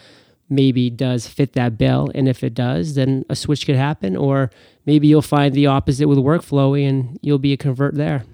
maybe 0.48 0.90
does 0.90 1.26
fit 1.26 1.52
that 1.54 1.76
bill. 1.76 2.10
And 2.14 2.28
if 2.28 2.42
it 2.42 2.54
does, 2.54 2.94
then 2.94 3.24
a 3.28 3.36
switch 3.36 3.66
could 3.66 3.76
happen. 3.76 4.16
Or 4.16 4.50
maybe 4.86 5.06
you'll 5.06 5.22
find 5.22 5.54
the 5.54 5.66
opposite 5.66 6.08
with 6.08 6.18
Workflowy 6.18 6.88
and 6.88 7.18
you'll 7.20 7.38
be 7.38 7.52
a 7.52 7.56
convert 7.56 7.94
there. 7.94 8.24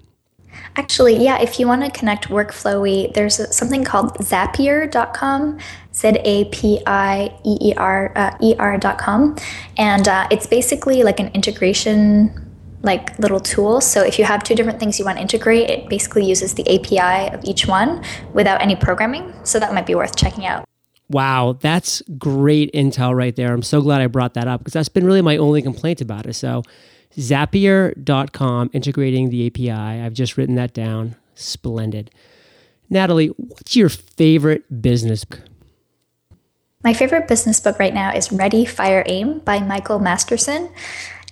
Actually, 0.77 1.17
yeah, 1.23 1.41
if 1.41 1.59
you 1.59 1.67
want 1.67 1.85
to 1.85 1.91
connect 1.91 2.29
Workflowy, 2.29 3.13
there's 3.15 3.55
something 3.55 3.85
called 3.85 4.15
Zapier.com, 4.19 5.59
Z 5.95 6.09
A 6.25 6.45
P 6.47 6.83
I 6.87 7.37
E 7.45 7.59
E 7.61 7.75
R 7.77 8.13
uh, 8.17 8.37
E 8.41 8.55
R.com. 8.59 9.37
And 9.77 10.09
uh, 10.09 10.29
it's 10.31 10.47
basically 10.47 11.03
like 11.03 11.21
an 11.21 11.29
integration 11.29 12.49
like 12.83 13.17
little 13.19 13.41
tool. 13.41 13.81
So 13.81 14.03
if 14.03 14.19
you 14.19 14.25
have 14.25 14.43
two 14.43 14.55
different 14.55 14.81
things 14.81 14.99
you 14.99 15.05
want 15.05 15.19
to 15.19 15.23
integrate, 15.23 15.71
it 15.71 15.89
basically 15.89 16.25
uses 16.25 16.55
the 16.55 16.63
API 16.63 17.35
of 17.35 17.45
each 17.45 17.67
one 17.67 18.05
without 18.33 18.61
any 18.61 18.77
programming. 18.77 19.33
So 19.45 19.61
that 19.61 19.73
might 19.73 19.87
be 19.87 19.95
worth 19.95 20.17
checking 20.17 20.47
out. 20.47 20.65
Wow, 21.09 21.59
that's 21.61 22.03
great 22.19 22.73
intel 22.73 23.15
right 23.15 23.37
there. 23.37 23.53
I'm 23.53 23.63
so 23.63 23.83
glad 23.83 24.01
I 24.01 24.07
brought 24.07 24.35
that 24.35 24.49
up 24.49 24.61
because 24.61 24.73
that's 24.73 24.89
been 24.89 25.05
really 25.05 25.21
my 25.21 25.37
only 25.37 25.61
complaint 25.61 26.01
about 26.01 26.27
it. 26.27 26.35
So 26.35 26.63
Zapier.com, 27.17 28.71
integrating 28.73 29.31
the 29.31 29.47
API. 29.47 29.71
I've 29.71 30.15
just 30.15 30.37
written 30.37 30.55
that 30.57 30.73
down. 30.73 31.17
Splendid. 31.35 32.11
Natalie, 32.89 33.29
what's 33.29 33.77
your 33.77 33.89
favorite 33.89 34.83
business 34.83 35.25
book? 35.25 35.41
My 36.85 36.93
favorite 36.93 37.29
business 37.29 37.61
book 37.61 37.79
right 37.79 37.95
now 37.95 38.13
is 38.13 38.33
Ready, 38.33 38.65
Fire, 38.65 39.05
Aim 39.07 39.39
by 39.41 39.61
Michael 39.61 39.99
Masterson. 39.99 40.69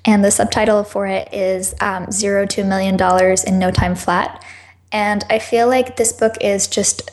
And 0.04 0.24
the 0.24 0.30
subtitle 0.30 0.84
for 0.84 1.06
it 1.06 1.32
is 1.32 1.74
um, 1.80 2.10
Zero 2.10 2.46
to 2.46 2.62
a 2.62 2.64
Million 2.64 2.96
Dollars 2.96 3.44
in 3.44 3.58
No 3.58 3.70
Time 3.70 3.94
Flat. 3.94 4.44
And 4.92 5.24
I 5.28 5.38
feel 5.38 5.68
like 5.68 5.96
this 5.96 6.12
book 6.12 6.36
is 6.40 6.66
just 6.66 7.10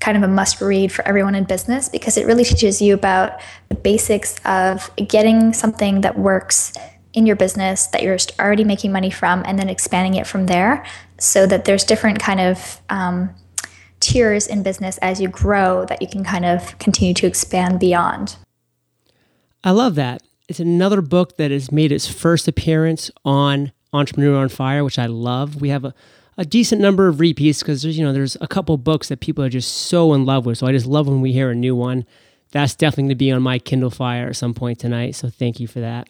kind 0.00 0.16
of 0.16 0.22
a 0.22 0.28
must 0.28 0.60
read 0.60 0.92
for 0.92 1.06
everyone 1.06 1.34
in 1.34 1.44
business 1.44 1.88
because 1.88 2.16
it 2.16 2.26
really 2.26 2.44
teaches 2.44 2.80
you 2.80 2.94
about 2.94 3.40
the 3.68 3.74
basics 3.74 4.36
of 4.44 4.90
getting 4.96 5.52
something 5.52 6.00
that 6.02 6.18
works 6.18 6.72
in 7.14 7.26
your 7.26 7.36
business 7.36 7.86
that 7.88 8.02
you're 8.02 8.18
already 8.38 8.64
making 8.64 8.92
money 8.92 9.10
from 9.10 9.42
and 9.46 9.58
then 9.58 9.68
expanding 9.68 10.14
it 10.14 10.26
from 10.26 10.46
there 10.46 10.84
so 11.18 11.46
that 11.46 11.64
there's 11.64 11.84
different 11.84 12.20
kind 12.20 12.40
of 12.40 12.80
um, 12.90 13.30
tiers 14.00 14.46
in 14.46 14.62
business 14.62 14.98
as 14.98 15.20
you 15.20 15.28
grow 15.28 15.84
that 15.86 16.02
you 16.02 16.08
can 16.08 16.24
kind 16.24 16.44
of 16.44 16.78
continue 16.78 17.14
to 17.14 17.26
expand 17.26 17.80
beyond. 17.80 18.36
I 19.64 19.72
love 19.72 19.94
that. 19.96 20.22
It's 20.48 20.60
another 20.60 21.02
book 21.02 21.36
that 21.36 21.50
has 21.50 21.72
made 21.72 21.92
its 21.92 22.06
first 22.06 22.48
appearance 22.48 23.10
on 23.24 23.72
entrepreneur 23.92 24.36
on 24.36 24.48
fire 24.50 24.84
which 24.84 24.98
i 24.98 25.06
love. 25.06 25.60
We 25.60 25.70
have 25.70 25.84
a, 25.84 25.94
a 26.36 26.44
decent 26.44 26.80
number 26.80 27.08
of 27.08 27.20
repeats 27.20 27.60
because 27.60 27.82
there's 27.82 27.98
you 27.98 28.04
know 28.04 28.12
there's 28.12 28.36
a 28.40 28.46
couple 28.46 28.76
books 28.76 29.08
that 29.08 29.20
people 29.20 29.42
are 29.42 29.48
just 29.48 29.72
so 29.72 30.12
in 30.12 30.24
love 30.24 30.46
with. 30.46 30.58
So 30.58 30.66
i 30.66 30.72
just 30.72 30.86
love 30.86 31.08
when 31.08 31.20
we 31.20 31.32
hear 31.32 31.50
a 31.50 31.54
new 31.54 31.74
one. 31.74 32.04
That's 32.50 32.74
definitely 32.74 33.02
going 33.02 33.08
to 33.10 33.14
be 33.16 33.32
on 33.32 33.42
my 33.42 33.58
kindle 33.58 33.90
fire 33.90 34.28
at 34.28 34.36
some 34.36 34.54
point 34.54 34.78
tonight 34.78 35.14
so 35.14 35.28
thank 35.28 35.58
you 35.60 35.66
for 35.66 35.80
that 35.80 36.08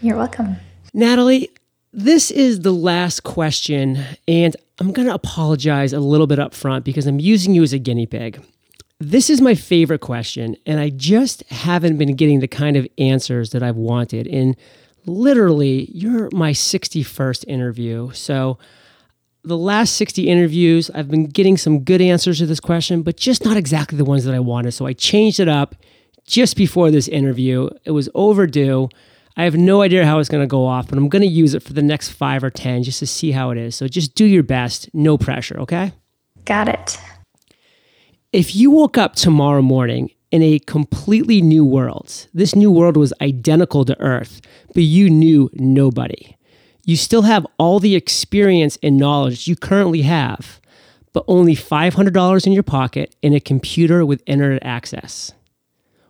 you're 0.00 0.16
welcome. 0.16 0.56
Natalie, 0.92 1.50
this 1.92 2.30
is 2.30 2.60
the 2.60 2.72
last 2.72 3.22
question, 3.22 3.98
and 4.26 4.56
I'm 4.78 4.92
going 4.92 5.06
to 5.06 5.14
apologize 5.14 5.92
a 5.92 6.00
little 6.00 6.26
bit 6.26 6.38
up 6.38 6.54
front 6.54 6.84
because 6.84 7.06
I'm 7.06 7.20
using 7.20 7.54
you 7.54 7.62
as 7.62 7.72
a 7.72 7.78
guinea 7.78 8.06
pig. 8.06 8.42
This 9.00 9.30
is 9.30 9.40
my 9.40 9.54
favorite 9.54 10.00
question, 10.00 10.56
and 10.66 10.80
I 10.80 10.90
just 10.90 11.42
haven't 11.50 11.98
been 11.98 12.16
getting 12.16 12.40
the 12.40 12.48
kind 12.48 12.76
of 12.76 12.86
answers 12.98 13.50
that 13.50 13.62
I've 13.62 13.76
wanted. 13.76 14.26
And 14.26 14.56
literally, 15.06 15.90
you're 15.92 16.28
my 16.32 16.52
61st 16.52 17.44
interview. 17.46 18.10
So, 18.12 18.58
the 19.42 19.58
last 19.58 19.96
60 19.96 20.26
interviews, 20.26 20.90
I've 20.94 21.10
been 21.10 21.26
getting 21.26 21.56
some 21.56 21.80
good 21.80 22.00
answers 22.00 22.38
to 22.38 22.46
this 22.46 22.60
question, 22.60 23.02
but 23.02 23.16
just 23.16 23.44
not 23.44 23.56
exactly 23.56 23.98
the 23.98 24.04
ones 24.04 24.24
that 24.24 24.34
I 24.34 24.40
wanted. 24.40 24.72
So, 24.72 24.86
I 24.86 24.94
changed 24.94 25.38
it 25.38 25.48
up 25.48 25.76
just 26.26 26.56
before 26.56 26.90
this 26.90 27.08
interview. 27.08 27.68
It 27.84 27.90
was 27.90 28.08
overdue. 28.14 28.88
I 29.36 29.44
have 29.44 29.56
no 29.56 29.82
idea 29.82 30.06
how 30.06 30.20
it's 30.20 30.28
going 30.28 30.42
to 30.42 30.48
go 30.48 30.64
off, 30.64 30.88
but 30.88 30.96
I'm 30.96 31.08
going 31.08 31.22
to 31.22 31.28
use 31.28 31.54
it 31.54 31.62
for 31.62 31.72
the 31.72 31.82
next 31.82 32.10
five 32.10 32.44
or 32.44 32.50
10 32.50 32.84
just 32.84 33.00
to 33.00 33.06
see 33.06 33.32
how 33.32 33.50
it 33.50 33.58
is. 33.58 33.74
So 33.74 33.88
just 33.88 34.14
do 34.14 34.24
your 34.24 34.44
best, 34.44 34.88
no 34.94 35.18
pressure, 35.18 35.58
okay? 35.60 35.92
Got 36.44 36.68
it. 36.68 36.98
If 38.32 38.54
you 38.54 38.70
woke 38.70 38.96
up 38.96 39.14
tomorrow 39.16 39.62
morning 39.62 40.10
in 40.30 40.42
a 40.42 40.60
completely 40.60 41.42
new 41.42 41.64
world, 41.64 42.28
this 42.32 42.54
new 42.54 42.70
world 42.70 42.96
was 42.96 43.12
identical 43.20 43.84
to 43.84 44.00
Earth, 44.00 44.40
but 44.72 44.84
you 44.84 45.10
knew 45.10 45.50
nobody. 45.54 46.36
You 46.84 46.96
still 46.96 47.22
have 47.22 47.46
all 47.58 47.80
the 47.80 47.96
experience 47.96 48.78
and 48.82 48.98
knowledge 48.98 49.48
you 49.48 49.56
currently 49.56 50.02
have, 50.02 50.60
but 51.12 51.24
only 51.26 51.56
$500 51.56 52.46
in 52.46 52.52
your 52.52 52.62
pocket 52.62 53.16
and 53.22 53.34
a 53.34 53.40
computer 53.40 54.04
with 54.04 54.22
internet 54.26 54.64
access. 54.64 55.32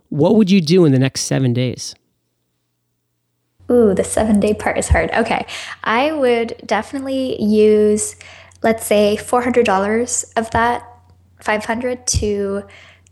What 0.08 0.36
would 0.36 0.50
you 0.50 0.60
do 0.60 0.84
in 0.84 0.92
the 0.92 0.98
next 0.98 1.22
seven 1.22 1.52
days? 1.52 1.94
Ooh, 3.70 3.94
the 3.94 4.04
seven 4.04 4.40
day 4.40 4.54
part 4.54 4.78
is 4.78 4.88
hard. 4.88 5.10
Okay. 5.12 5.46
I 5.82 6.12
would 6.12 6.54
definitely 6.66 7.42
use, 7.42 8.16
let's 8.62 8.86
say, 8.86 9.16
$400 9.20 10.32
of 10.36 10.50
that 10.50 10.88
500 11.40 12.06
to 12.06 12.64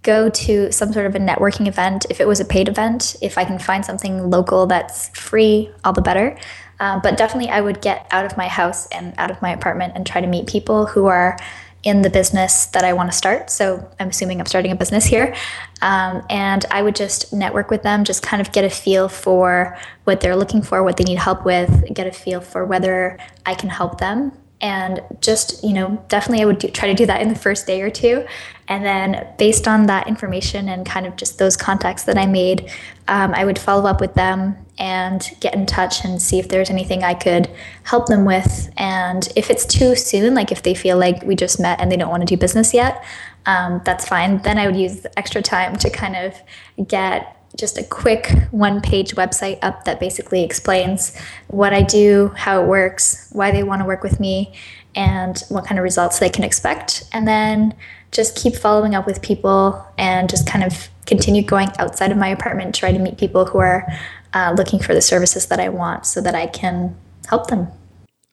go 0.03 0.29
to 0.29 0.73
some 0.73 0.93
sort 0.93 1.07
of 1.07 1.15
a 1.15 1.19
networking 1.19 1.69
event 1.69 2.07
if 2.11 2.21
it 2.21 2.27
was 2.27 2.41
a 2.41 2.45
paid 2.45 2.69
event. 2.69 3.17
If 3.23 3.38
I 3.38 3.45
can 3.45 3.59
find 3.59 3.85
something 3.85 4.31
local 4.31 4.67
that's 4.67 5.09
free, 5.11 5.71
all 5.85 5.93
the 5.93 6.03
better. 6.03 6.37
Um, 6.81 7.01
but 7.03 7.17
definitely, 7.17 7.51
I 7.51 7.61
would 7.61 7.81
get 7.81 8.09
out 8.11 8.25
of 8.25 8.37
my 8.37 8.49
house 8.49 8.87
and 8.88 9.15
out 9.17 9.31
of 9.31 9.41
my 9.41 9.51
apartment 9.53 9.93
and 9.95 10.05
try 10.05 10.21
to 10.21 10.27
meet 10.27 10.49
people 10.49 10.87
who 10.87 11.07
are 11.07 11.38
in 11.83 12.03
the 12.03 12.11
business 12.11 12.66
that 12.66 12.85
I 12.85 12.92
want 12.92 13.11
to 13.11 13.16
start. 13.16 13.51
So 13.51 13.88
I'm 13.99 14.09
assuming 14.09 14.38
I'm 14.38 14.47
starting 14.47 14.71
a 14.71 14.77
business 14.77 15.05
here. 15.05 15.35
Um, 15.81 16.25
and 16.31 16.64
I 16.71 16.83
would 16.83 16.95
just 16.95 17.33
network 17.33 17.71
with 17.71 17.83
them, 17.83 18.05
just 18.05 18.23
kind 18.23 18.40
of 18.40 18.53
get 18.53 18.64
a 18.64 18.71
feel 18.71 19.09
for 19.09 19.77
what 20.05 20.21
they're 20.21 20.37
looking 20.37 20.62
for, 20.62 20.83
what 20.85 20.97
they 20.97 21.05
need 21.05 21.18
help 21.18 21.45
with, 21.45 21.92
get 21.92 22.07
a 22.07 22.12
feel 22.12 22.40
for 22.40 22.64
whether 22.64 23.18
I 23.45 23.55
can 23.55 23.68
help 23.68 23.99
them. 23.99 24.33
And 24.61 25.03
just, 25.21 25.64
you 25.64 25.73
know, 25.73 26.05
definitely 26.07 26.42
I 26.42 26.47
would 26.47 26.61
do, 26.61 26.68
try 26.68 26.87
to 26.87 26.95
do 26.95 27.05
that 27.07 27.21
in 27.21 27.29
the 27.29 27.35
first 27.35 27.66
day 27.66 27.83
or 27.83 27.90
two. 27.90 28.25
And 28.68 28.85
then 28.85 29.27
based 29.37 29.66
on 29.66 29.87
that 29.87 30.07
information 30.07 30.68
and 30.68 30.87
kind 30.87 31.05
of 31.05 31.16
just 31.16 31.38
those 31.38 31.57
contacts 31.57 32.05
that 32.05 32.16
I 32.16 32.27
made, 32.27 32.71
um, 33.09 33.35
I 33.35 33.45
would 33.45 33.59
follow 33.59 33.90
up 33.90 34.01
with 34.01 34.14
them 34.14 34.62
and 34.78 35.30
get 35.40 35.54
in 35.54 35.66
touch 35.66 36.04
and 36.04 36.20
see 36.20 36.38
if 36.38 36.48
there's 36.48 36.70
anything 36.70 37.04
I 37.04 37.14
could 37.14 37.48
help 37.85 38.06
them 38.06 38.24
with. 38.24 38.70
And 38.76 39.28
if 39.37 39.50
it's 39.50 39.66
too 39.66 39.94
soon, 39.94 40.35
like 40.35 40.50
if 40.50 40.62
they 40.62 40.74
feel 40.74 40.98
like 40.98 41.22
we 41.24 41.37
just 41.37 41.61
met 41.61 41.80
and 41.80 41.92
they 41.92 41.96
don't 41.96 42.11
want 42.11 42.22
to 42.22 42.26
do 42.26 42.37
business 42.37 42.72
yet, 42.72 43.04
um, 43.46 43.82
that's 43.85 44.08
fine. 44.08 44.38
Then 44.38 44.58
I 44.58 44.66
would 44.66 44.76
use 44.76 45.06
extra 45.16 45.42
time 45.42 45.76
to 45.76 45.90
kind 45.90 46.16
of 46.16 46.88
get 46.88 47.37
just 47.56 47.76
a 47.76 47.85
quick 47.85 48.32
one 48.50 48.80
page 48.80 49.14
website 49.14 49.58
up 49.62 49.85
that 49.85 50.00
basically 50.00 50.42
explains 50.42 51.16
what 51.48 51.74
I 51.74 51.82
do, 51.82 52.32
how 52.35 52.62
it 52.62 52.66
works, 52.66 53.28
why 53.32 53.50
they 53.50 53.62
want 53.62 53.82
to 53.82 53.87
work 53.87 54.02
with 54.02 54.18
me, 54.18 54.54
and 54.94 55.42
what 55.48 55.66
kind 55.66 55.78
of 55.78 55.82
results 55.82 56.18
they 56.18 56.30
can 56.30 56.44
expect. 56.44 57.04
And 57.12 57.28
then 57.28 57.74
just 58.11 58.37
keep 58.37 58.56
following 58.56 58.94
up 58.94 59.06
with 59.06 59.22
people 59.22 59.87
and 59.98 60.28
just 60.30 60.46
kind 60.46 60.64
of 60.64 60.88
continue 61.06 61.42
going 61.42 61.68
outside 61.78 62.11
of 62.11 62.18
my 62.18 62.28
apartment, 62.28 62.74
try 62.74 62.92
to 62.92 62.98
meet 62.98 63.18
people 63.18 63.44
who 63.44 63.58
are 63.58 63.87
uh, 64.35 64.55
looking 64.57 64.79
for 64.79 64.95
the 64.95 65.01
services 65.01 65.47
that 65.47 65.61
I 65.61 65.68
want 65.68 66.07
so 66.07 66.21
that 66.21 66.35
I 66.35 66.47
can 66.47 66.97
help 67.29 67.49
them. 67.49 67.68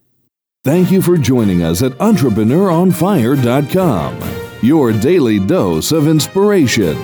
Thank 0.65 0.91
you 0.91 1.01
for 1.01 1.17
joining 1.17 1.63
us 1.63 1.83
at 1.83 1.93
entrepreneuronfire.com, 1.93 4.19
your 4.63 4.93
daily 4.93 5.39
dose 5.39 5.93
of 5.93 6.09
inspiration. 6.09 6.99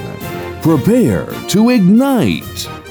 Prepare 0.60 1.26
to 1.48 1.70
ignite. 1.70 2.83